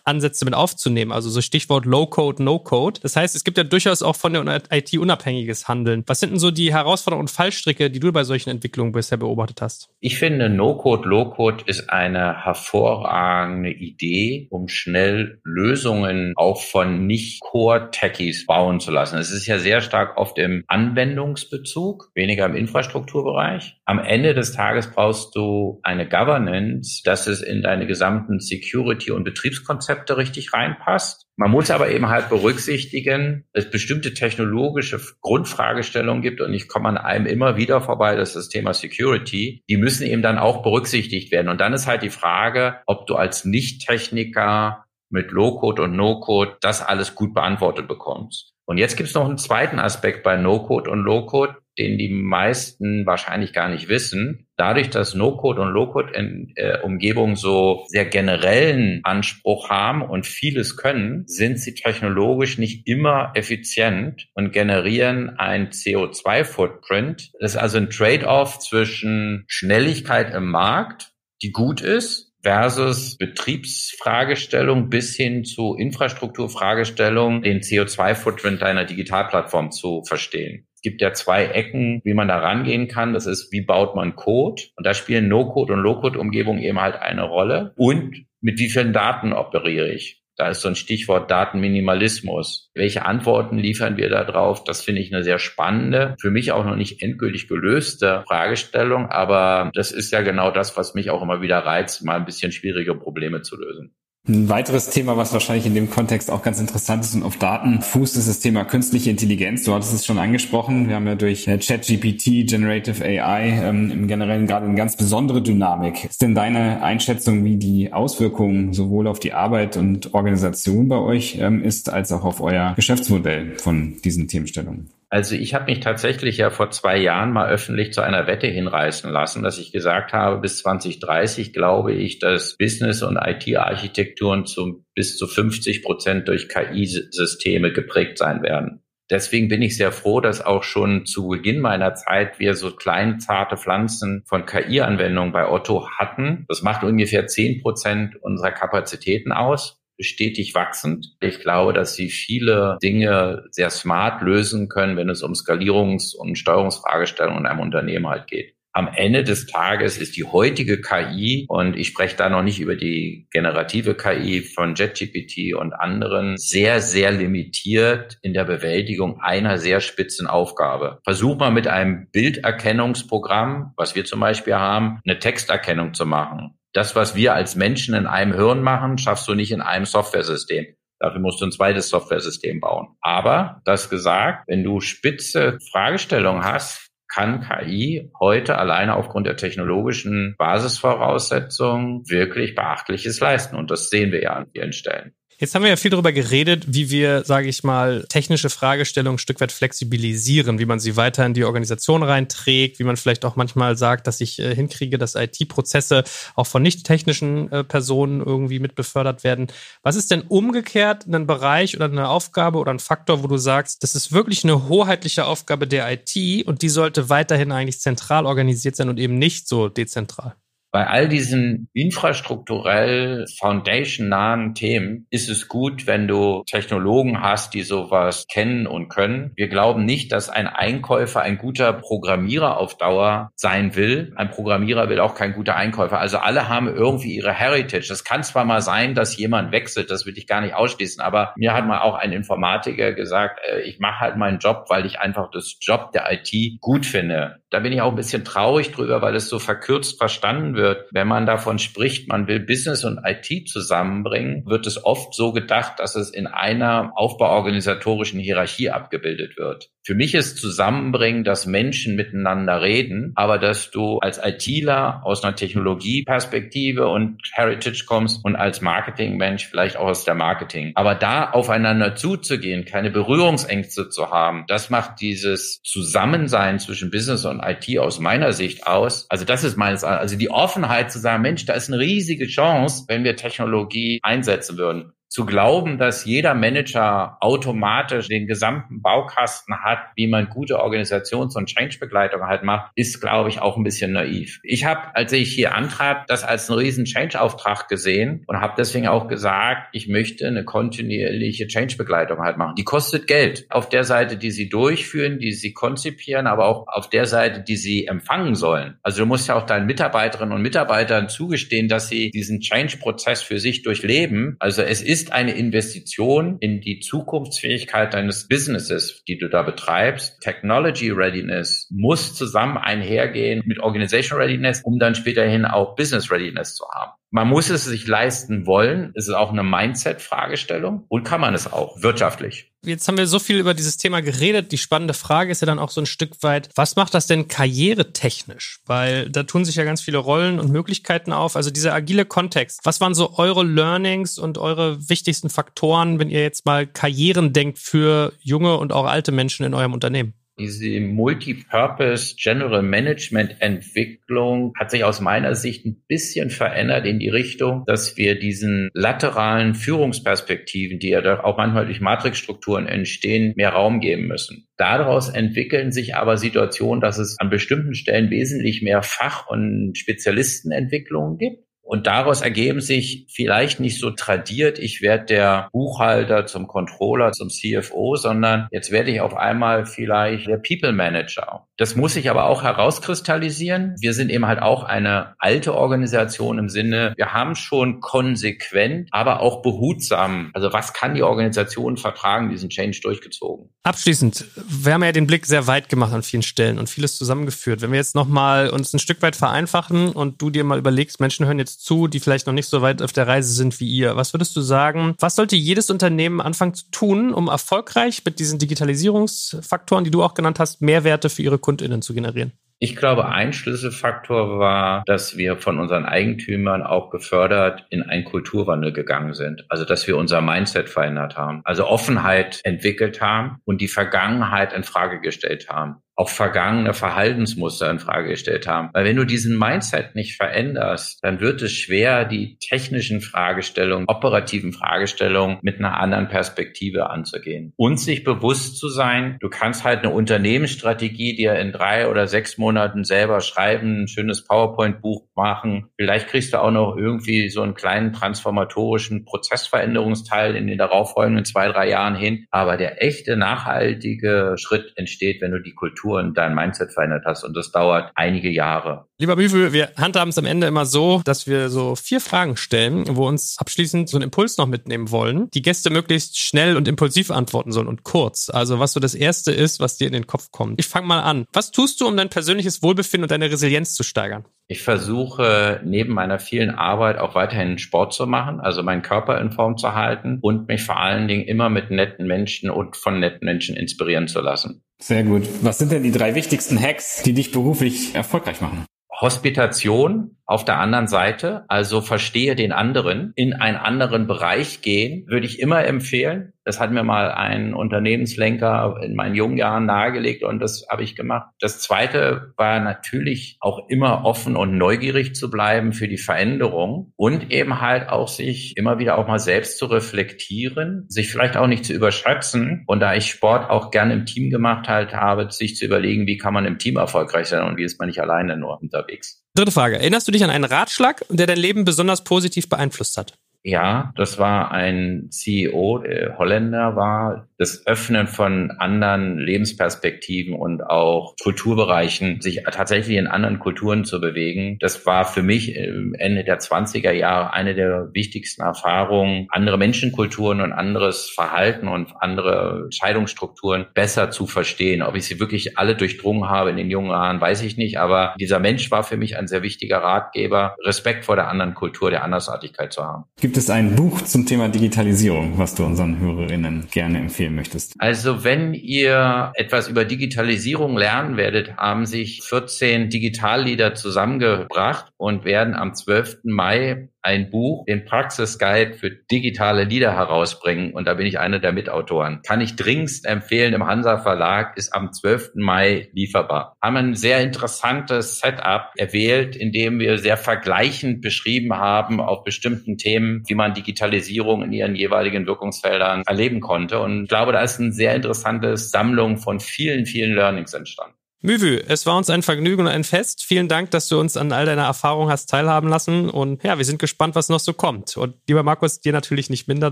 Programmieransätze 0.05 0.45
mit 0.45 0.53
aufzunehmen. 0.53 1.11
Also 1.11 1.29
so 1.29 1.41
Stichwort 1.41 1.85
Low-Code, 1.85 2.43
No-Code. 2.43 2.99
Das 3.01 3.15
heißt, 3.15 3.35
es 3.35 3.43
gibt 3.43 3.57
ja 3.57 3.63
durchaus 3.63 4.01
auch 4.03 4.15
von 4.15 4.33
der 4.33 4.61
IT 4.71 4.93
unabhängiges 4.97 5.67
Handeln. 5.67 6.03
Was 6.07 6.19
sind 6.19 6.31
denn 6.31 6.39
so 6.39 6.51
die 6.51 6.73
Herausforderungen 6.73 7.23
und 7.23 7.31
Fallstricke, 7.31 7.89
die 7.89 7.99
du 7.99 8.11
bei 8.11 8.23
solchen 8.23 8.49
Entwicklungen 8.49 8.91
bisher 8.91 9.17
beobachtet 9.17 9.61
hast? 9.61 9.89
Ich 9.99 10.17
finde, 10.17 10.49
No-Code, 10.49 11.07
Low-Code 11.07 11.63
ist 11.65 11.89
eine 11.89 12.43
hervorragende 12.43 13.71
Idee, 13.71 14.47
um 14.51 14.67
schnell 14.67 15.39
Lösungen 15.43 16.33
auch 16.35 16.61
von 16.61 17.07
nicht-Core-Techies 17.07 18.45
bauen 18.45 18.79
zu 18.79 18.91
lassen. 18.91 19.17
Es 19.17 19.31
ist 19.31 19.47
ja 19.47 19.59
sehr 19.59 19.81
stark 19.81 20.17
oft 20.17 20.37
im 20.37 20.63
Anwendungsbezug, 20.67 22.11
weniger 22.13 22.45
im 22.45 22.55
Infrastrukturbereich. 22.55 23.77
Am 23.85 23.99
Ende 23.99 24.33
des 24.33 24.53
Tages 24.53 24.91
brauchst 24.91 25.35
du 25.35 25.79
eine 25.83 26.07
Governance, 26.07 27.01
dass 27.03 27.27
es 27.27 27.41
in 27.41 27.61
deine 27.61 27.87
gesamten 27.87 28.39
Security- 28.39 29.11
und 29.11 29.25
Betriebskonzepte 29.45 30.17
richtig 30.17 30.53
reinpasst. 30.53 31.27
Man 31.35 31.51
muss 31.51 31.69
aber 31.69 31.91
eben 31.91 32.09
halt 32.09 32.29
berücksichtigen, 32.29 33.45
dass 33.53 33.65
es 33.65 33.71
bestimmte 33.71 34.13
technologische 34.13 34.99
Grundfragestellungen 35.21 36.23
gibt 36.23 36.41
und 36.41 36.53
ich 36.53 36.67
komme 36.67 36.89
an 36.89 36.97
einem 36.97 37.27
immer 37.27 37.55
wieder 37.55 37.81
vorbei, 37.81 38.15
das 38.15 38.29
ist 38.29 38.35
das 38.35 38.49
Thema 38.49 38.73
Security. 38.73 39.63
Die 39.69 39.77
müssen 39.77 40.07
eben 40.07 40.23
dann 40.23 40.39
auch 40.39 40.63
berücksichtigt 40.63 41.31
werden. 41.31 41.49
Und 41.49 41.61
dann 41.61 41.73
ist 41.73 41.85
halt 41.85 42.01
die 42.01 42.09
Frage, 42.09 42.79
ob 42.87 43.05
du 43.05 43.15
als 43.15 43.45
Nicht-Techniker 43.45 44.85
mit 45.09 45.31
Low-Code 45.31 45.83
und 45.83 45.95
No-Code 45.95 46.57
das 46.61 46.81
alles 46.81 47.13
gut 47.13 47.33
beantwortet 47.35 47.87
bekommst. 47.87 48.53
Und 48.65 48.79
jetzt 48.79 48.97
gibt 48.97 49.09
es 49.09 49.15
noch 49.15 49.25
einen 49.25 49.37
zweiten 49.37 49.77
Aspekt 49.77 50.23
bei 50.23 50.37
No-Code 50.37 50.89
und 50.89 51.03
Low-Code, 51.03 51.57
den 51.77 51.99
die 51.99 52.09
meisten 52.09 53.05
wahrscheinlich 53.05 53.53
gar 53.53 53.69
nicht 53.69 53.89
wissen. 53.89 54.44
Dadurch, 54.57 54.89
dass 54.89 55.15
No-Code 55.15 55.61
und 55.61 55.69
Low-Code-Umgebungen 55.69 57.33
äh, 57.33 57.37
so 57.37 57.83
sehr 57.87 58.05
generellen 58.05 59.01
Anspruch 59.03 59.69
haben 59.69 60.01
und 60.01 60.25
vieles 60.25 60.77
können, 60.77 61.23
sind 61.27 61.59
sie 61.59 61.73
technologisch 61.73 62.57
nicht 62.57 62.87
immer 62.87 63.33
effizient 63.35 64.27
und 64.33 64.53
generieren 64.53 65.37
ein 65.37 65.71
CO2-Footprint. 65.71 67.31
Das 67.39 67.55
ist 67.55 67.57
also 67.57 67.77
ein 67.77 67.89
Trade-off 67.89 68.59
zwischen 68.59 69.43
Schnelligkeit 69.47 70.33
im 70.33 70.49
Markt, 70.49 71.11
die 71.41 71.51
gut 71.51 71.81
ist, 71.81 72.33
versus 72.45 73.17
Betriebsfragestellung 73.17 74.89
bis 74.89 75.15
hin 75.15 75.43
zu 75.43 75.75
Infrastrukturfragestellung, 75.75 77.41
den 77.41 77.59
CO2-Footprint 77.59 78.61
deiner 78.61 78.85
Digitalplattform 78.85 79.71
zu 79.71 80.03
verstehen. 80.03 80.67
Gibt 80.85 81.01
ja 81.01 81.13
zwei 81.13 81.47
Ecken, 81.47 81.99
wie 82.03 82.13
man 82.13 82.27
da 82.27 82.37
rangehen 82.37 82.87
kann. 82.87 83.13
Das 83.13 83.25
ist, 83.25 83.51
wie 83.51 83.61
baut 83.61 83.95
man 83.95 84.15
Code? 84.15 84.61
Und 84.75 84.85
da 84.85 84.93
spielen 84.93 85.27
No-Code 85.27 85.73
und 85.73 85.79
Low-Code-Umgebungen 85.79 86.61
eben 86.61 86.79
halt 86.79 87.01
eine 87.01 87.23
Rolle. 87.23 87.73
Und 87.75 88.27
mit 88.39 88.59
wie 88.59 88.69
vielen 88.69 88.93
Daten 88.93 89.33
operiere 89.33 89.89
ich? 89.91 90.21
Da 90.35 90.49
ist 90.49 90.61
so 90.61 90.67
ein 90.67 90.75
Stichwort 90.75 91.31
Datenminimalismus. 91.31 92.69
Welche 92.75 93.03
Antworten 93.03 93.57
liefern 93.57 93.97
wir 93.97 94.09
da 94.09 94.23
drauf? 94.25 94.63
Das 94.63 94.83
finde 94.83 95.01
ich 95.01 95.11
eine 95.11 95.23
sehr 95.23 95.39
spannende, 95.39 96.15
für 96.21 96.29
mich 96.29 96.51
auch 96.51 96.65
noch 96.65 96.75
nicht 96.75 97.01
endgültig 97.01 97.47
gelöste 97.47 98.23
Fragestellung. 98.27 99.07
Aber 99.07 99.71
das 99.73 99.91
ist 99.91 100.11
ja 100.11 100.21
genau 100.21 100.51
das, 100.51 100.77
was 100.77 100.93
mich 100.93 101.09
auch 101.09 101.23
immer 101.23 101.41
wieder 101.41 101.57
reizt, 101.57 102.05
mal 102.05 102.17
ein 102.17 102.25
bisschen 102.25 102.51
schwierige 102.51 102.93
Probleme 102.93 103.41
zu 103.41 103.57
lösen. 103.57 103.95
Ein 104.27 104.49
weiteres 104.49 104.89
Thema, 104.89 105.17
was 105.17 105.33
wahrscheinlich 105.33 105.67
in 105.67 105.75
dem 105.75 105.91
Kontext 105.91 106.31
auch 106.31 106.41
ganz 106.41 106.59
interessant 106.59 107.03
ist 107.03 107.13
und 107.13 107.21
auf 107.21 107.37
Daten 107.37 107.83
fußt, 107.83 108.17
ist 108.17 108.27
das 108.27 108.39
Thema 108.39 108.65
künstliche 108.65 109.11
Intelligenz. 109.11 109.63
Du 109.63 109.73
hattest 109.75 109.93
es 109.93 110.03
schon 110.03 110.17
angesprochen. 110.17 110.89
Wir 110.89 110.95
haben 110.95 111.05
ja 111.05 111.13
durch 111.13 111.47
äh, 111.47 111.59
ChatGPT, 111.59 112.49
Generative 112.49 113.05
AI 113.05 113.49
ähm, 113.49 113.91
im 113.91 114.07
Generellen 114.07 114.47
gerade 114.47 114.65
eine 114.65 114.73
ganz 114.73 114.97
besondere 114.97 115.43
Dynamik. 115.43 116.05
Ist 116.05 116.23
denn 116.23 116.33
deine 116.33 116.81
Einschätzung, 116.81 117.43
wie 117.43 117.57
die 117.57 117.93
Auswirkungen 117.93 118.73
sowohl 118.73 119.05
auf 119.05 119.19
die 119.19 119.33
Arbeit 119.33 119.77
und 119.77 120.15
Organisation 120.15 120.87
bei 120.87 120.97
euch 120.97 121.37
ähm, 121.39 121.61
ist, 121.63 121.89
als 121.89 122.11
auch 122.11 122.23
auf 122.23 122.41
euer 122.41 122.73
Geschäftsmodell 122.75 123.59
von 123.59 124.01
diesen 124.03 124.27
Themenstellungen? 124.27 124.89
Also 125.15 125.35
ich 125.35 125.53
habe 125.53 125.71
mich 125.71 125.79
tatsächlich 125.79 126.39
ja 126.39 126.49
vor 126.49 126.71
zwei 126.71 126.97
Jahren 126.97 127.31
mal 127.31 127.47
öffentlich 127.47 127.93
zu 127.93 128.01
einer 128.01 128.27
Wette 128.27 128.47
hinreißen 128.47 129.09
lassen, 129.09 129.43
dass 129.43 129.57
ich 129.57 129.71
gesagt 129.71 130.11
habe, 130.11 130.41
bis 130.41 130.57
2030 130.57 131.53
glaube 131.53 131.93
ich, 131.93 132.19
dass 132.19 132.57
Business- 132.57 133.01
und 133.01 133.15
IT-Architekturen 133.15 134.45
zu 134.45 134.83
bis 134.93 135.17
zu 135.17 135.25
50 135.25 135.83
Prozent 135.83 136.27
durch 136.27 136.49
KI-Systeme 136.49 137.71
geprägt 137.71 138.17
sein 138.17 138.43
werden. 138.43 138.83
Deswegen 139.09 139.47
bin 139.47 139.61
ich 139.61 139.77
sehr 139.77 139.93
froh, 139.93 140.19
dass 140.19 140.45
auch 140.45 140.63
schon 140.63 141.05
zu 141.05 141.29
Beginn 141.29 141.61
meiner 141.61 141.93
Zeit 141.93 142.37
wir 142.39 142.53
so 142.53 142.71
klein 142.71 143.21
zarte 143.21 143.55
Pflanzen 143.55 144.23
von 144.25 144.45
KI-Anwendungen 144.45 145.31
bei 145.31 145.49
Otto 145.49 145.87
hatten. 145.97 146.43
Das 146.49 146.61
macht 146.61 146.83
ungefähr 146.83 147.25
10 147.25 147.61
Prozent 147.61 148.21
unserer 148.21 148.51
Kapazitäten 148.51 149.31
aus 149.31 149.79
stetig 149.99 150.55
wachsend. 150.55 151.15
Ich 151.19 151.39
glaube, 151.39 151.73
dass 151.73 151.95
sie 151.95 152.09
viele 152.09 152.77
Dinge 152.81 153.45
sehr 153.51 153.69
smart 153.69 154.21
lösen 154.21 154.69
können, 154.69 154.97
wenn 154.97 155.09
es 155.09 155.23
um 155.23 155.33
Skalierungs- 155.33 156.15
und 156.15 156.37
Steuerungsfragestellungen 156.37 157.41
in 157.41 157.47
einem 157.47 157.59
Unternehmen 157.59 158.07
halt 158.07 158.27
geht. 158.27 158.55
Am 158.77 158.89
Ende 158.93 159.23
des 159.23 159.45
Tages 159.45 159.97
ist 159.97 160.17
die 160.17 160.25
heutige 160.25 160.81
KI, 160.81 161.45
und 161.47 161.77
ich 161.77 161.87
spreche 161.87 162.17
da 162.17 162.27
noch 162.27 162.43
nicht 162.43 162.59
über 162.59 162.75
die 162.75 163.25
generative 163.31 163.95
KI 163.95 164.41
von 164.41 164.75
JetGPT 164.75 165.55
und 165.55 165.71
anderen, 165.71 166.35
sehr, 166.35 166.81
sehr 166.81 167.11
limitiert 167.11 168.17
in 168.21 168.33
der 168.33 168.43
Bewältigung 168.43 169.21
einer 169.21 169.59
sehr 169.59 169.79
spitzen 169.79 170.27
Aufgabe. 170.27 170.99
Versuch 171.05 171.37
mal 171.37 171.51
mit 171.51 171.67
einem 171.67 172.09
Bilderkennungsprogramm, 172.11 173.71
was 173.77 173.95
wir 173.95 174.03
zum 174.03 174.19
Beispiel 174.19 174.55
haben, 174.55 174.99
eine 175.05 175.19
Texterkennung 175.19 175.93
zu 175.93 176.05
machen 176.05 176.57
das, 176.75 176.93
was 176.93 177.15
wir 177.15 177.33
als 177.33 177.55
Menschen 177.55 177.95
in 177.95 178.05
einem 178.05 178.33
Hirn 178.33 178.61
machen, 178.61 178.97
schaffst 178.97 179.27
du 179.29 179.33
nicht 179.33 179.51
in 179.51 179.61
einem 179.61 179.85
Softwaresystem. 179.85 180.75
Dafür 180.99 181.21
musst 181.21 181.39
du 181.39 181.45
ein 181.45 181.51
zweites 181.51 181.89
Softwaresystem 181.89 182.59
bauen. 182.59 182.97
Aber 182.99 183.61
das 183.63 183.89
gesagt, 183.89 184.43
wenn 184.47 184.63
du 184.63 184.81
spitze 184.81 185.57
Fragestellungen 185.71 186.43
hast, 186.43 186.89
kann 187.07 187.41
KI 187.41 188.11
heute 188.19 188.57
alleine 188.57 188.95
aufgrund 188.95 189.25
der 189.25 189.37
technologischen 189.37 190.35
Basisvoraussetzungen 190.37 192.03
wirklich 192.09 192.55
Beachtliches 192.55 193.21
leisten. 193.21 193.55
Und 193.55 193.71
das 193.71 193.89
sehen 193.89 194.11
wir 194.11 194.21
ja 194.21 194.33
an 194.33 194.47
vielen 194.51 194.73
Stellen. 194.73 195.13
Jetzt 195.37 195.53
haben 195.53 195.63
wir 195.63 195.69
ja 195.69 195.75
viel 195.75 195.91
darüber 195.91 196.13
geredet, 196.13 196.63
wie 196.67 196.89
wir, 196.89 197.25
sage 197.25 197.49
ich 197.49 197.61
mal, 197.65 198.05
technische 198.07 198.49
Fragestellungen 198.49 199.15
ein 199.15 199.19
Stück 199.19 199.41
weit 199.41 199.51
flexibilisieren, 199.51 200.59
wie 200.59 200.65
man 200.65 200.79
sie 200.79 200.95
weiter 200.95 201.25
in 201.25 201.33
die 201.33 201.43
Organisation 201.43 202.03
reinträgt, 202.03 202.79
wie 202.79 202.85
man 202.85 202.95
vielleicht 202.95 203.25
auch 203.25 203.35
manchmal 203.35 203.75
sagt, 203.75 204.07
dass 204.07 204.21
ich 204.21 204.39
äh, 204.39 204.55
hinkriege, 204.55 204.97
dass 204.97 205.15
IT-Prozesse 205.15 206.05
auch 206.35 206.47
von 206.47 206.63
nicht 206.63 206.85
technischen 206.85 207.51
äh, 207.51 207.65
Personen 207.65 208.21
irgendwie 208.21 208.59
mit 208.59 208.75
befördert 208.75 209.25
werden. 209.25 209.47
Was 209.83 209.97
ist 209.97 210.09
denn 210.09 210.21
umgekehrt 210.21 211.05
ein 211.05 211.27
Bereich 211.27 211.75
oder 211.75 211.85
eine 211.85 212.07
Aufgabe 212.07 212.57
oder 212.57 212.71
ein 212.71 212.79
Faktor, 212.79 213.21
wo 213.21 213.27
du 213.27 213.37
sagst, 213.37 213.83
das 213.83 213.93
ist 213.93 214.13
wirklich 214.13 214.45
eine 214.45 214.69
hoheitliche 214.69 215.25
Aufgabe 215.25 215.67
der 215.67 215.91
IT 215.91 216.47
und 216.47 216.61
die 216.61 216.69
sollte 216.69 217.09
weiterhin 217.09 217.51
eigentlich 217.51 217.81
zentral 217.81 218.25
organisiert 218.25 218.77
sein 218.77 218.87
und 218.87 218.99
eben 218.99 219.17
nicht 219.17 219.49
so 219.49 219.67
dezentral? 219.67 220.35
Bei 220.75 220.87
all 220.87 221.07
diesen 221.07 221.69
infrastrukturell 221.71 223.27
foundation-nahen 223.39 224.55
Themen 224.55 225.07
ist 225.09 225.29
es 225.29 225.47
gut, 225.47 225.87
wenn 225.87 226.05
du 226.05 226.43
Technologen 226.47 227.21
hast, 227.21 227.53
die 227.53 227.61
sowas 227.61 228.25
kennen 228.29 228.67
und 228.67 228.89
können. 228.89 229.31
Wir 229.37 229.47
glauben 229.47 229.85
nicht, 229.85 230.11
dass 230.11 230.27
ein 230.27 230.47
Einkäufer 230.47 231.21
ein 231.21 231.37
guter 231.37 231.71
Programmierer 231.71 232.57
auf 232.57 232.75
Dauer 232.75 233.29
sein 233.37 233.77
will. 233.77 234.11
Ein 234.17 234.31
Programmierer 234.31 234.89
will 234.89 234.99
auch 234.99 235.15
kein 235.15 235.31
guter 235.31 235.55
Einkäufer. 235.55 235.97
Also 235.97 236.17
alle 236.17 236.49
haben 236.49 236.67
irgendwie 236.67 237.15
ihre 237.15 237.31
Heritage. 237.31 237.87
Das 237.87 238.03
kann 238.03 238.23
zwar 238.23 238.43
mal 238.43 238.61
sein, 238.61 238.95
dass 238.95 239.15
jemand 239.15 239.53
wechselt, 239.53 239.89
das 239.89 240.05
will 240.05 240.17
ich 240.17 240.27
gar 240.27 240.41
nicht 240.41 240.55
ausschließen, 240.55 241.01
aber 241.01 241.33
mir 241.37 241.53
hat 241.53 241.65
mal 241.65 241.79
auch 241.79 241.95
ein 241.95 242.11
Informatiker 242.11 242.91
gesagt, 242.91 243.39
äh, 243.49 243.61
ich 243.61 243.79
mache 243.79 244.01
halt 244.01 244.17
meinen 244.17 244.39
Job, 244.39 244.65
weil 244.67 244.85
ich 244.85 244.99
einfach 244.99 245.31
das 245.31 245.55
Job 245.61 245.93
der 245.93 246.11
IT 246.11 246.59
gut 246.59 246.85
finde 246.85 247.37
Da 247.55 247.61
bin 247.61 247.71
ich 247.71 247.79
auch 247.79 247.91
ein 247.91 247.95
bisschen 247.95 248.25
traurig 248.25 248.73
drüber, 248.73 249.01
weil 249.01 249.15
es 249.15 249.29
so 249.29 249.39
verkürzt 249.39 249.97
verstanden 249.97 250.55
wird. 250.55 250.89
Wenn 250.91 251.07
man 251.07 251.25
davon 251.25 251.57
spricht, 251.57 252.09
man 252.09 252.27
will 252.27 252.41
Business 252.41 252.83
und 252.83 252.99
IT 253.05 253.47
zusammenbringen, 253.47 254.45
wird 254.45 254.67
es 254.67 254.83
oft 254.83 255.13
so 255.13 255.31
gedacht, 255.31 255.79
dass 255.79 255.95
es 255.95 256.09
in 256.09 256.27
einer 256.27 256.91
aufbauorganisatorischen 256.95 258.19
Hierarchie 258.19 258.71
abgebildet 258.71 259.37
wird. 259.37 259.69
Für 259.85 259.93
mich 259.93 260.15
ist 260.15 260.37
Zusammenbringen, 260.39 261.23
dass 261.23 261.45
Menschen 261.45 261.95
miteinander 261.95 262.63
reden, 262.63 263.11
aber 263.13 263.37
dass 263.37 263.69
du 263.69 263.99
als 263.99 264.19
ITler 264.21 265.01
aus 265.05 265.23
einer 265.23 265.35
Technologieperspektive 265.35 266.87
und 266.87 267.21
Heritage 267.33 267.85
kommst 267.85 268.25
und 268.25 268.35
als 268.35 268.61
Marketingmensch 268.61 269.45
vielleicht 269.45 269.77
auch 269.77 269.85
aus 269.85 270.03
der 270.03 270.15
Marketing. 270.15 270.71
Aber 270.73 270.95
da 270.95 271.29
aufeinander 271.29 271.95
zuzugehen, 271.95 272.65
keine 272.65 272.89
Berührungsängste 272.89 273.87
zu 273.89 274.09
haben, 274.09 274.45
das 274.47 274.71
macht 274.71 275.01
dieses 275.01 275.61
Zusammensein 275.61 276.59
zwischen 276.59 276.89
Business 276.89 277.23
und 277.23 277.39
IT 277.49 277.79
aus 277.79 277.99
meiner 277.99 278.33
Sicht 278.33 278.67
aus. 278.67 279.05
Also 279.09 279.25
das 279.25 279.43
ist 279.43 279.57
meines, 279.57 279.83
also 279.83 280.15
die 280.15 280.29
Offenheit 280.29 280.91
zu 280.91 280.99
sagen, 280.99 281.21
Mensch, 281.21 281.45
da 281.45 281.53
ist 281.53 281.69
eine 281.69 281.79
riesige 281.79 282.27
Chance, 282.27 282.85
wenn 282.87 283.03
wir 283.03 283.15
Technologie 283.15 283.99
einsetzen 284.03 284.57
würden 284.57 284.93
zu 285.15 285.25
glauben, 285.25 285.77
dass 285.77 286.03
jeder 286.03 286.33
Manager 286.33 287.15
automatisch 287.21 288.09
den 288.09 288.27
gesamten 288.27 288.81
Baukasten 288.81 289.63
hat, 289.63 289.79
wie 289.95 290.07
man 290.07 290.27
gute 290.27 290.59
Organisations- 290.59 291.37
und 291.37 291.45
Change-Begleitung 291.45 292.23
halt 292.23 292.43
macht, 292.43 292.73
ist, 292.75 292.99
glaube 292.99 293.29
ich, 293.29 293.39
auch 293.39 293.55
ein 293.55 293.63
bisschen 293.63 293.93
naiv. 293.93 294.41
Ich 294.43 294.65
habe, 294.65 294.93
als 294.93 295.13
ich 295.13 295.31
hier 295.31 295.55
antrat, 295.55 296.09
das 296.09 296.25
als 296.25 296.49
einen 296.49 296.59
riesen 296.59 296.83
Change-Auftrag 296.83 297.69
gesehen 297.69 298.25
und 298.27 298.41
habe 298.41 298.55
deswegen 298.57 298.89
auch 298.89 299.07
gesagt, 299.07 299.69
ich 299.71 299.87
möchte 299.87 300.27
eine 300.27 300.43
kontinuierliche 300.43 301.47
Change-Begleitung 301.47 302.19
halt 302.19 302.35
machen. 302.35 302.55
Die 302.57 302.65
kostet 302.65 303.07
Geld. 303.07 303.45
Auf 303.49 303.69
der 303.69 303.85
Seite, 303.85 304.17
die 304.17 304.31
sie 304.31 304.49
durchführen, 304.49 305.19
die 305.19 305.31
sie 305.31 305.53
konzipieren, 305.53 306.27
aber 306.27 306.45
auch 306.45 306.67
auf 306.67 306.89
der 306.89 307.05
Seite, 307.05 307.39
die 307.39 307.55
sie 307.55 307.87
empfangen 307.87 308.35
sollen. 308.35 308.79
Also 308.83 309.03
du 309.03 309.05
musst 309.05 309.29
ja 309.29 309.35
auch 309.35 309.45
deinen 309.45 309.65
Mitarbeiterinnen 309.65 310.35
und 310.35 310.41
Mitarbeitern 310.41 311.07
zugestehen, 311.07 311.69
dass 311.69 311.87
sie 311.87 312.11
diesen 312.11 312.41
Change-Prozess 312.41 313.21
für 313.21 313.39
sich 313.39 313.61
durchleben. 313.61 314.35
Also 314.39 314.61
es 314.61 314.81
ist 314.81 315.04
ist 315.05 315.11
eine 315.11 315.33
Investition 315.33 316.37
in 316.39 316.61
die 316.61 316.79
Zukunftsfähigkeit 316.79 317.93
deines 317.93 318.27
Businesses, 318.27 319.03
die 319.07 319.19
du 319.19 319.29
da 319.29 319.43
betreibst. 319.43 320.19
Technology 320.19 320.89
Readiness 320.89 321.67
muss 321.69 322.15
zusammen 322.15 322.57
einhergehen 322.57 323.43
mit 323.45 323.59
Organization 323.59 324.19
Readiness, 324.19 324.61
um 324.63 324.79
dann 324.79 324.95
späterhin 324.95 325.45
auch 325.45 325.75
Business 325.75 326.11
Readiness 326.11 326.55
zu 326.55 326.65
haben. 326.73 326.93
Man 327.11 327.29
muss 327.29 327.49
es 327.49 327.65
sich 327.65 327.87
leisten 327.87 328.45
wollen. 328.45 328.91
Es 328.95 329.07
ist 329.07 329.13
auch 329.13 329.31
eine 329.31 329.43
Mindset-Fragestellung. 329.43 330.85
Und 330.89 331.03
kann 331.03 331.21
man 331.21 331.33
es 331.33 331.51
auch 331.51 331.81
wirtschaftlich? 331.81 332.51
Jetzt 332.65 332.87
haben 332.87 332.97
wir 332.97 333.07
so 333.07 333.19
viel 333.19 333.37
über 333.37 333.53
dieses 333.53 333.77
Thema 333.77 334.01
geredet. 334.01 334.51
Die 334.51 334.57
spannende 334.57 334.93
Frage 334.93 335.31
ist 335.31 335.41
ja 335.41 335.45
dann 335.45 335.59
auch 335.59 335.69
so 335.69 335.81
ein 335.81 335.85
Stück 335.85 336.23
weit, 336.23 336.49
was 336.55 336.75
macht 336.75 336.93
das 336.93 337.07
denn 337.07 337.27
karrieretechnisch? 337.27 338.59
Weil 338.65 339.09
da 339.09 339.23
tun 339.23 339.45
sich 339.45 339.55
ja 339.55 339.63
ganz 339.63 339.81
viele 339.81 339.99
Rollen 339.99 340.39
und 340.39 340.51
Möglichkeiten 340.51 341.13
auf. 341.13 341.35
Also 341.35 341.51
dieser 341.51 341.73
agile 341.73 342.05
Kontext. 342.05 342.59
Was 342.63 342.81
waren 342.81 342.95
so 342.95 343.17
eure 343.17 343.43
Learnings 343.43 344.17
und 344.17 344.37
eure 344.37 344.89
wichtigsten 344.89 345.29
Faktoren, 345.29 345.99
wenn 345.99 346.09
ihr 346.09 346.21
jetzt 346.21 346.45
mal 346.45 346.65
Karrieren 346.65 347.33
denkt 347.33 347.59
für 347.59 348.13
junge 348.19 348.57
und 348.57 348.73
auch 348.73 348.85
alte 348.85 349.11
Menschen 349.11 349.45
in 349.45 349.53
eurem 349.53 349.73
Unternehmen? 349.73 350.13
Diese 350.37 350.81
Multipurpose 350.81 352.15
General 352.17 352.61
Management 352.61 353.37
Entwicklung 353.39 354.51
hat 354.59 354.69
sich 354.69 354.83
aus 354.83 354.99
meiner 354.99 355.33
Sicht 355.33 355.65
ein 355.65 355.81
bisschen 355.87 356.29
verändert 356.29 356.85
in 356.85 356.99
die 356.99 357.07
Richtung, 357.07 357.63
dass 357.67 357.95
wir 357.95 358.19
diesen 358.19 358.69
lateralen 358.73 359.55
Führungsperspektiven, 359.55 360.79
die 360.79 360.89
ja 360.89 360.99
doch 360.99 361.23
auch 361.23 361.37
manchmal 361.37 361.65
durch 361.65 361.79
Matrixstrukturen 361.79 362.67
entstehen, 362.67 363.33
mehr 363.37 363.51
Raum 363.51 363.79
geben 363.79 364.07
müssen. 364.07 364.45
Daraus 364.57 365.07
entwickeln 365.07 365.71
sich 365.71 365.95
aber 365.95 366.17
Situationen, 366.17 366.81
dass 366.81 366.97
es 366.97 367.17
an 367.19 367.29
bestimmten 367.29 367.73
Stellen 367.73 368.09
wesentlich 368.09 368.61
mehr 368.61 368.83
Fach- 368.83 369.27
und 369.27 369.77
Spezialistenentwicklungen 369.77 371.17
gibt 371.17 371.45
und 371.65 371.87
daraus 371.87 372.21
ergeben 372.21 372.61
sich 372.61 373.07
vielleicht 373.09 373.59
nicht 373.59 373.79
so 373.79 373.89
tradiert, 373.89 374.59
ich 374.59 374.83
werde 374.83 375.05
der 375.05 375.49
Buchhalter 375.51 376.27
zum 376.27 376.47
Controller, 376.47 377.11
zum 377.11 377.29
CFO, 377.29 377.95
sondern 377.95 378.47
jetzt 378.51 378.71
werde 378.71 378.91
ich 378.91 379.01
auf 379.01 379.17
einmal 379.17 379.65
vielleicht 379.65 380.27
der 380.27 380.37
People 380.37 380.73
Manager. 380.73 381.47
Das 381.57 381.75
muss 381.75 381.93
sich 381.93 382.09
aber 382.09 382.25
auch 382.25 382.43
herauskristallisieren. 382.43 383.75
Wir 383.79 383.93
sind 383.93 384.11
eben 384.11 384.27
halt 384.27 384.41
auch 384.41 384.63
eine 384.63 385.15
alte 385.17 385.55
Organisation 385.55 386.37
im 386.37 386.49
Sinne, 386.49 386.93
wir 386.97 387.13
haben 387.13 387.35
schon 387.35 387.79
konsequent, 387.79 388.89
aber 388.91 389.21
auch 389.21 389.41
behutsam, 389.41 390.29
also 390.33 390.53
was 390.53 390.73
kann 390.73 390.93
die 390.93 391.01
Organisation 391.01 391.77
vertragen, 391.77 392.29
diesen 392.29 392.49
Change 392.49 392.79
durchgezogen. 392.83 393.49
Abschließend, 393.63 394.25
wir 394.47 394.73
haben 394.73 394.83
ja 394.83 394.91
den 394.91 395.07
Blick 395.07 395.25
sehr 395.25 395.47
weit 395.47 395.69
gemacht 395.69 395.93
an 395.93 396.03
vielen 396.03 396.21
Stellen 396.21 396.59
und 396.59 396.69
vieles 396.69 396.97
zusammengeführt. 396.97 397.61
Wenn 397.61 397.71
wir 397.71 397.79
jetzt 397.79 397.95
nochmal 397.95 398.49
uns 398.49 398.71
ein 398.73 398.79
Stück 398.79 399.01
weit 399.01 399.15
vereinfachen 399.15 399.89
und 399.89 400.21
du 400.21 400.29
dir 400.29 400.43
mal 400.43 400.59
überlegst, 400.59 400.99
Menschen 400.99 401.25
hören 401.25 401.39
jetzt 401.39 401.54
zu, 401.59 401.87
die 401.87 401.99
vielleicht 401.99 402.27
noch 402.27 402.33
nicht 402.33 402.47
so 402.47 402.61
weit 402.61 402.81
auf 402.81 402.93
der 402.93 403.07
Reise 403.07 403.33
sind 403.33 403.59
wie 403.59 403.69
ihr. 403.69 403.95
Was 403.95 404.13
würdest 404.13 404.35
du 404.35 404.41
sagen, 404.41 404.95
was 404.99 405.15
sollte 405.15 405.35
jedes 405.35 405.69
Unternehmen 405.69 406.21
anfangen 406.21 406.53
zu 406.53 406.69
tun, 406.71 407.13
um 407.13 407.27
erfolgreich 407.27 408.03
mit 408.05 408.19
diesen 408.19 408.39
Digitalisierungsfaktoren, 408.39 409.83
die 409.83 409.91
du 409.91 410.03
auch 410.03 410.13
genannt 410.13 410.39
hast, 410.39 410.61
Mehrwerte 410.61 411.09
für 411.09 411.21
ihre 411.21 411.39
KundInnen 411.39 411.81
zu 411.81 411.93
generieren? 411.93 412.33
Ich 412.59 412.77
glaube, 412.77 413.05
ein 413.07 413.33
Schlüsselfaktor 413.33 414.39
war, 414.39 414.83
dass 414.85 415.17
wir 415.17 415.37
von 415.37 415.59
unseren 415.59 415.85
Eigentümern 415.85 416.63
auch 416.63 416.89
gefördert 416.89 417.65
in 417.69 417.83
einen 417.83 418.05
Kulturwandel 418.05 418.71
gegangen 418.71 419.13
sind. 419.13 419.45
Also, 419.49 419.65
dass 419.65 419.85
wir 419.87 419.97
unser 419.97 420.21
Mindset 420.21 420.69
verändert 420.69 421.17
haben. 421.17 421.41
Also 421.43 421.67
Offenheit 421.67 422.39
entwickelt 422.43 423.01
haben 423.01 423.39
und 423.43 423.59
die 423.59 423.67
Vergangenheit 423.67 424.53
in 424.53 424.63
Frage 424.63 425.01
gestellt 425.01 425.49
haben 425.49 425.81
auch 425.95 426.09
vergangene 426.09 426.73
Verhaltensmuster 426.73 427.69
in 427.69 427.79
Frage 427.79 428.09
gestellt 428.09 428.47
haben. 428.47 428.69
Weil 428.73 428.85
wenn 428.85 428.97
du 428.97 429.05
diesen 429.05 429.37
Mindset 429.37 429.95
nicht 429.95 430.17
veränderst, 430.17 430.99
dann 431.01 431.21
wird 431.21 431.41
es 431.41 431.53
schwer, 431.53 432.05
die 432.05 432.37
technischen 432.39 433.01
Fragestellungen, 433.01 433.87
operativen 433.87 434.51
Fragestellungen 434.51 435.37
mit 435.41 435.59
einer 435.59 435.79
anderen 435.79 436.09
Perspektive 436.09 436.89
anzugehen. 436.89 437.53
Und 437.55 437.79
sich 437.79 438.03
bewusst 438.03 438.57
zu 438.57 438.67
sein, 438.67 439.17
du 439.21 439.29
kannst 439.29 439.63
halt 439.63 439.79
eine 439.79 439.93
Unternehmensstrategie 439.93 441.15
dir 441.15 441.35
in 441.35 441.53
drei 441.53 441.87
oder 441.87 442.07
sechs 442.07 442.37
Monaten 442.37 442.83
selber 442.83 443.21
schreiben, 443.21 443.83
ein 443.83 443.87
schönes 443.87 444.25
PowerPoint-Buch 444.25 445.05
machen. 445.15 445.69
Vielleicht 445.77 446.09
kriegst 446.09 446.33
du 446.33 446.41
auch 446.41 446.51
noch 446.51 446.75
irgendwie 446.75 447.29
so 447.29 447.41
einen 447.41 447.53
kleinen 447.53 447.93
transformatorischen 447.93 449.05
Prozessveränderungsteil 449.05 450.35
in 450.35 450.47
den 450.47 450.57
darauffolgenden 450.57 451.23
zwei, 451.23 451.47
drei 451.47 451.69
Jahren 451.69 451.95
hin. 451.95 452.25
Aber 452.31 452.57
der 452.57 452.83
echte 452.83 453.15
nachhaltige 453.15 454.35
Schritt 454.37 454.73
entsteht, 454.75 455.21
wenn 455.21 455.31
du 455.31 455.39
die 455.39 455.53
Kultur 455.53 455.84
Kultur 455.85 455.99
und 455.99 456.17
dein 456.17 456.33
Mindset 456.33 456.73
verändert 456.73 457.03
hast. 457.05 457.23
Und 457.23 457.35
das 457.35 457.51
dauert 457.51 457.91
einige 457.95 458.29
Jahre. 458.29 458.87
Lieber 458.97 459.15
Büfel, 459.15 459.53
wir 459.53 459.69
handhaben 459.77 460.09
es 460.09 460.17
am 460.17 460.25
Ende 460.25 460.47
immer 460.47 460.65
so, 460.65 461.01
dass 461.05 461.27
wir 461.27 461.49
so 461.49 461.75
vier 461.75 462.01
Fragen 462.01 462.37
stellen, 462.37 462.85
wo 462.95 463.07
uns 463.07 463.37
abschließend 463.37 463.89
so 463.89 463.97
einen 463.97 464.05
Impuls 464.05 464.37
noch 464.37 464.47
mitnehmen 464.47 464.89
wollen. 464.91 465.29
Die 465.33 465.41
Gäste 465.41 465.69
möglichst 465.69 466.17
schnell 466.17 466.57
und 466.57 466.67
impulsiv 466.67 467.11
antworten 467.11 467.51
sollen 467.51 467.67
und 467.67 467.83
kurz. 467.83 468.29
Also 468.29 468.59
was 468.59 468.73
so 468.73 468.79
das 468.79 468.95
Erste 468.95 469.31
ist, 469.31 469.59
was 469.59 469.77
dir 469.77 469.87
in 469.87 469.93
den 469.93 470.07
Kopf 470.07 470.31
kommt. 470.31 470.59
Ich 470.59 470.67
fange 470.67 470.87
mal 470.87 471.01
an. 471.01 471.25
Was 471.33 471.51
tust 471.51 471.81
du, 471.81 471.87
um 471.87 471.97
dein 471.97 472.09
persönliches 472.09 472.63
Wohlbefinden 472.63 473.03
und 473.03 473.11
deine 473.11 473.29
Resilienz 473.29 473.75
zu 473.75 473.83
steigern? 473.83 474.25
Ich 474.47 474.61
versuche 474.61 475.59
neben 475.63 475.93
meiner 475.93 476.19
vielen 476.19 476.51
Arbeit 476.51 476.99
auch 476.99 477.15
weiterhin 477.15 477.57
Sport 477.57 477.93
zu 477.93 478.05
machen, 478.05 478.39
also 478.39 478.61
meinen 478.61 478.83
Körper 478.83 479.19
in 479.19 479.31
Form 479.31 479.57
zu 479.57 479.73
halten 479.73 480.19
und 480.21 480.47
mich 480.47 480.61
vor 480.61 480.79
allen 480.79 481.07
Dingen 481.07 481.23
immer 481.23 481.49
mit 481.49 481.71
netten 481.71 482.05
Menschen 482.05 482.51
und 482.51 482.77
von 482.77 482.99
netten 482.99 483.25
Menschen 483.25 483.55
inspirieren 483.55 484.07
zu 484.07 484.21
lassen. 484.21 484.64
Sehr 484.79 485.03
gut. 485.03 485.27
Was 485.41 485.57
sind 485.57 485.71
denn 485.71 485.83
die 485.83 485.91
drei 485.91 486.15
wichtigsten 486.15 486.59
Hacks, 486.59 487.01
die 487.03 487.13
dich 487.13 487.31
beruflich 487.31 487.95
erfolgreich 487.95 488.41
machen? 488.41 488.65
Hospitation 489.01 490.17
auf 490.25 490.45
der 490.45 490.59
anderen 490.59 490.87
Seite, 490.87 491.45
also 491.47 491.81
verstehe 491.81 492.35
den 492.35 492.51
anderen, 492.51 493.11
in 493.15 493.33
einen 493.33 493.57
anderen 493.57 494.07
Bereich 494.07 494.61
gehen, 494.61 495.05
würde 495.07 495.25
ich 495.25 495.39
immer 495.39 495.65
empfehlen. 495.65 496.33
Das 496.45 496.59
hat 496.59 496.71
mir 496.71 496.83
mal 496.83 497.11
ein 497.11 497.53
Unternehmenslenker 497.53 498.79
in 498.83 498.95
meinen 498.95 499.15
jungen 499.15 499.37
Jahren 499.37 499.65
nahegelegt 499.65 500.23
und 500.23 500.39
das 500.39 500.65
habe 500.69 500.83
ich 500.83 500.95
gemacht. 500.95 501.29
Das 501.39 501.59
zweite 501.59 502.33
war 502.37 502.59
natürlich 502.59 503.37
auch 503.39 503.67
immer 503.67 504.05
offen 504.05 504.35
und 504.35 504.57
neugierig 504.57 505.15
zu 505.15 505.31
bleiben 505.31 505.73
für 505.73 505.87
die 505.87 505.97
Veränderung 505.97 506.93
und 506.95 507.31
eben 507.31 507.61
halt 507.61 507.89
auch 507.89 508.07
sich 508.07 508.55
immer 508.57 508.77
wieder 508.77 508.97
auch 508.97 509.07
mal 509.07 509.19
selbst 509.19 509.57
zu 509.57 509.65
reflektieren, 509.65 510.85
sich 510.87 511.09
vielleicht 511.09 511.35
auch 511.35 511.47
nicht 511.47 511.65
zu 511.65 511.73
überschätzen. 511.73 512.63
Und 512.67 512.79
da 512.79 512.93
ich 512.93 513.09
Sport 513.09 513.49
auch 513.49 513.71
gerne 513.71 513.93
im 513.93 514.05
Team 514.05 514.29
gemacht 514.29 514.67
halt 514.67 514.93
habe, 514.93 515.31
sich 515.31 515.55
zu 515.55 515.65
überlegen, 515.65 516.05
wie 516.05 516.17
kann 516.17 516.33
man 516.33 516.45
im 516.45 516.59
Team 516.59 516.77
erfolgreich 516.77 517.27
sein 517.27 517.43
und 517.43 517.57
wie 517.57 517.63
ist 517.63 517.79
man 517.79 517.87
nicht 517.87 518.01
alleine 518.01 518.37
nur 518.37 518.61
unterwegs. 518.61 519.23
Dritte 519.33 519.51
Frage. 519.51 519.77
Erinnerst 519.77 520.07
du 520.07 520.11
dich 520.11 520.23
an 520.23 520.29
einen 520.29 520.45
Ratschlag, 520.45 521.03
der 521.09 521.27
dein 521.27 521.37
Leben 521.37 521.65
besonders 521.65 522.03
positiv 522.03 522.47
beeinflusst 522.47 522.97
hat? 522.97 523.15
Ja, 523.47 523.93
das 523.95 524.17
war 524.17 524.49
ein 524.49 525.09
CEO, 525.11 525.77
der 525.77 526.17
Holländer 526.17 526.75
war, 526.75 527.27
das 527.37 527.67
Öffnen 527.67 528.07
von 528.07 528.49
anderen 528.57 529.19
Lebensperspektiven 529.19 530.33
und 530.33 530.63
auch 530.63 531.13
Kulturbereichen, 531.21 532.21
sich 532.21 532.41
tatsächlich 532.51 532.97
in 532.97 533.05
anderen 533.05 533.37
Kulturen 533.37 533.85
zu 533.85 534.01
bewegen. 534.01 534.57
Das 534.61 534.87
war 534.87 535.05
für 535.05 535.21
mich 535.21 535.55
Ende 535.55 536.23
der 536.23 536.39
20er 536.39 536.91
Jahre 536.91 537.33
eine 537.33 537.53
der 537.53 537.89
wichtigsten 537.93 538.41
Erfahrungen, 538.41 539.27
andere 539.29 539.59
Menschenkulturen 539.59 540.41
und 540.41 540.51
anderes 540.51 541.11
Verhalten 541.11 541.67
und 541.67 541.93
andere 541.99 542.61
Entscheidungsstrukturen 542.63 543.67
besser 543.75 544.09
zu 544.09 544.25
verstehen. 544.25 544.81
Ob 544.81 544.95
ich 544.95 545.05
sie 545.05 545.19
wirklich 545.19 545.59
alle 545.59 545.75
durchdrungen 545.75 546.29
habe 546.29 546.49
in 546.49 546.57
den 546.57 546.71
jungen 546.71 546.89
Jahren, 546.89 547.21
weiß 547.21 547.43
ich 547.43 547.57
nicht, 547.57 547.77
aber 547.77 548.15
dieser 548.19 548.39
Mensch 548.39 548.71
war 548.71 548.83
für 548.83 548.97
mich 548.97 549.17
ein 549.17 549.27
sehr 549.27 549.43
wichtiger 549.43 549.83
Ratgeber, 549.83 550.55
Respekt 550.63 551.05
vor 551.05 551.15
der 551.15 551.27
anderen 551.27 551.53
Kultur, 551.53 551.91
der 551.91 552.03
Andersartigkeit 552.03 552.73
zu 552.73 552.83
haben. 552.83 553.03
Gibt 553.21 553.34
es 553.37 553.49
ein 553.49 553.75
Buch 553.75 554.01
zum 554.01 554.25
Thema 554.25 554.49
Digitalisierung, 554.49 555.37
was 555.37 555.55
du 555.55 555.63
unseren 555.65 555.99
Hörerinnen 555.99 556.67
gerne 556.71 556.99
empfehlen 556.99 557.35
möchtest? 557.35 557.73
Also 557.79 558.23
wenn 558.23 558.53
ihr 558.53 559.31
etwas 559.35 559.67
über 559.67 559.85
Digitalisierung 559.85 560.77
lernen 560.77 561.17
werdet, 561.17 561.55
haben 561.57 561.85
sich 561.85 562.21
14 562.23 562.89
Digitalleader 562.89 563.75
zusammengebracht 563.75 564.91
und 564.97 565.25
werden 565.25 565.53
am 565.53 565.73
12. 565.73 566.19
Mai 566.23 566.89
ein 567.05 567.29
Buch, 567.29 567.65
den 567.65 567.85
Praxisguide 567.85 568.73
für 568.73 568.89
digitale 568.89 569.63
Lieder 569.63 569.93
herausbringen. 569.93 570.73
Und 570.73 570.87
da 570.87 570.95
bin 570.95 571.05
ich 571.05 571.19
einer 571.19 571.39
der 571.39 571.51
Mitautoren. 571.51 572.21
Kann 572.25 572.41
ich 572.41 572.55
dringendst 572.55 573.05
empfehlen 573.05 573.53
im 573.53 573.67
Hansa 573.67 573.99
Verlag, 573.99 574.57
ist 574.57 574.73
am 574.73 574.91
12. 574.91 575.33
Mai 575.35 575.87
lieferbar. 575.93 576.57
Haben 576.61 576.77
ein 576.77 576.95
sehr 576.95 577.21
interessantes 577.21 578.19
Setup 578.19 578.71
erwählt, 578.75 579.35
in 579.35 579.51
dem 579.51 579.79
wir 579.79 579.99
sehr 579.99 580.17
vergleichend 580.17 581.01
beschrieben 581.01 581.53
haben 581.53 582.01
auf 582.01 582.23
bestimmten 582.23 582.77
Themen, 582.77 583.23
wie 583.27 583.35
man 583.35 583.53
Digitalisierung 583.53 584.43
in 584.43 584.51
ihren 584.51 584.75
jeweiligen 584.75 585.27
Wirkungsfeldern 585.27 586.03
erleben 586.07 586.41
konnte. 586.41 586.79
Und 586.79 587.03
ich 587.03 587.09
glaube, 587.09 587.33
da 587.33 587.41
ist 587.41 587.59
eine 587.59 587.71
sehr 587.71 587.95
interessante 587.95 588.57
Sammlung 588.57 589.17
von 589.17 589.39
vielen, 589.39 589.85
vielen 589.85 590.15
Learnings 590.15 590.53
entstanden. 590.53 590.94
Müvü, 591.25 591.59
es 591.67 591.87
war 591.87 591.97
uns 591.97 592.11
ein 592.11 592.21
Vergnügen 592.21 592.61
und 592.61 592.67
ein 592.67 592.83
Fest. 592.83 593.23
Vielen 593.23 593.47
Dank, 593.47 593.71
dass 593.71 593.87
du 593.87 593.99
uns 593.99 594.15
an 594.15 594.31
all 594.31 594.45
deiner 594.45 594.65
Erfahrung 594.65 595.09
hast 595.09 595.27
teilhaben 595.27 595.67
lassen. 595.69 596.07
Und 596.07 596.43
ja, 596.43 596.59
wir 596.59 596.65
sind 596.65 596.77
gespannt, 596.77 597.15
was 597.15 597.29
noch 597.29 597.39
so 597.39 597.53
kommt. 597.53 597.97
Und 597.97 598.15
lieber 598.27 598.43
Markus, 598.43 598.79
dir 598.79 598.93
natürlich 598.93 599.31
nicht 599.31 599.47
minder 599.47 599.71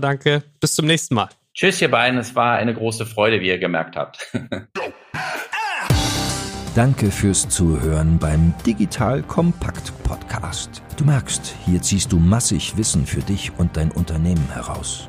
danke. 0.00 0.42
Bis 0.58 0.74
zum 0.74 0.86
nächsten 0.86 1.14
Mal. 1.14 1.28
Tschüss, 1.54 1.80
ihr 1.80 1.92
beiden. 1.92 2.18
Es 2.18 2.34
war 2.34 2.56
eine 2.56 2.74
große 2.74 3.06
Freude, 3.06 3.40
wie 3.40 3.46
ihr 3.46 3.58
gemerkt 3.58 3.94
habt. 3.94 4.32
Danke 6.74 7.12
fürs 7.12 7.48
Zuhören 7.48 8.18
beim 8.18 8.52
Digital 8.66 9.22
Kompakt 9.22 9.92
Podcast. 10.02 10.82
Du 10.96 11.04
merkst, 11.04 11.54
hier 11.64 11.80
ziehst 11.80 12.10
du 12.10 12.18
massig 12.18 12.76
Wissen 12.76 13.06
für 13.06 13.20
dich 13.20 13.52
und 13.58 13.76
dein 13.76 13.92
Unternehmen 13.92 14.48
heraus. 14.52 15.08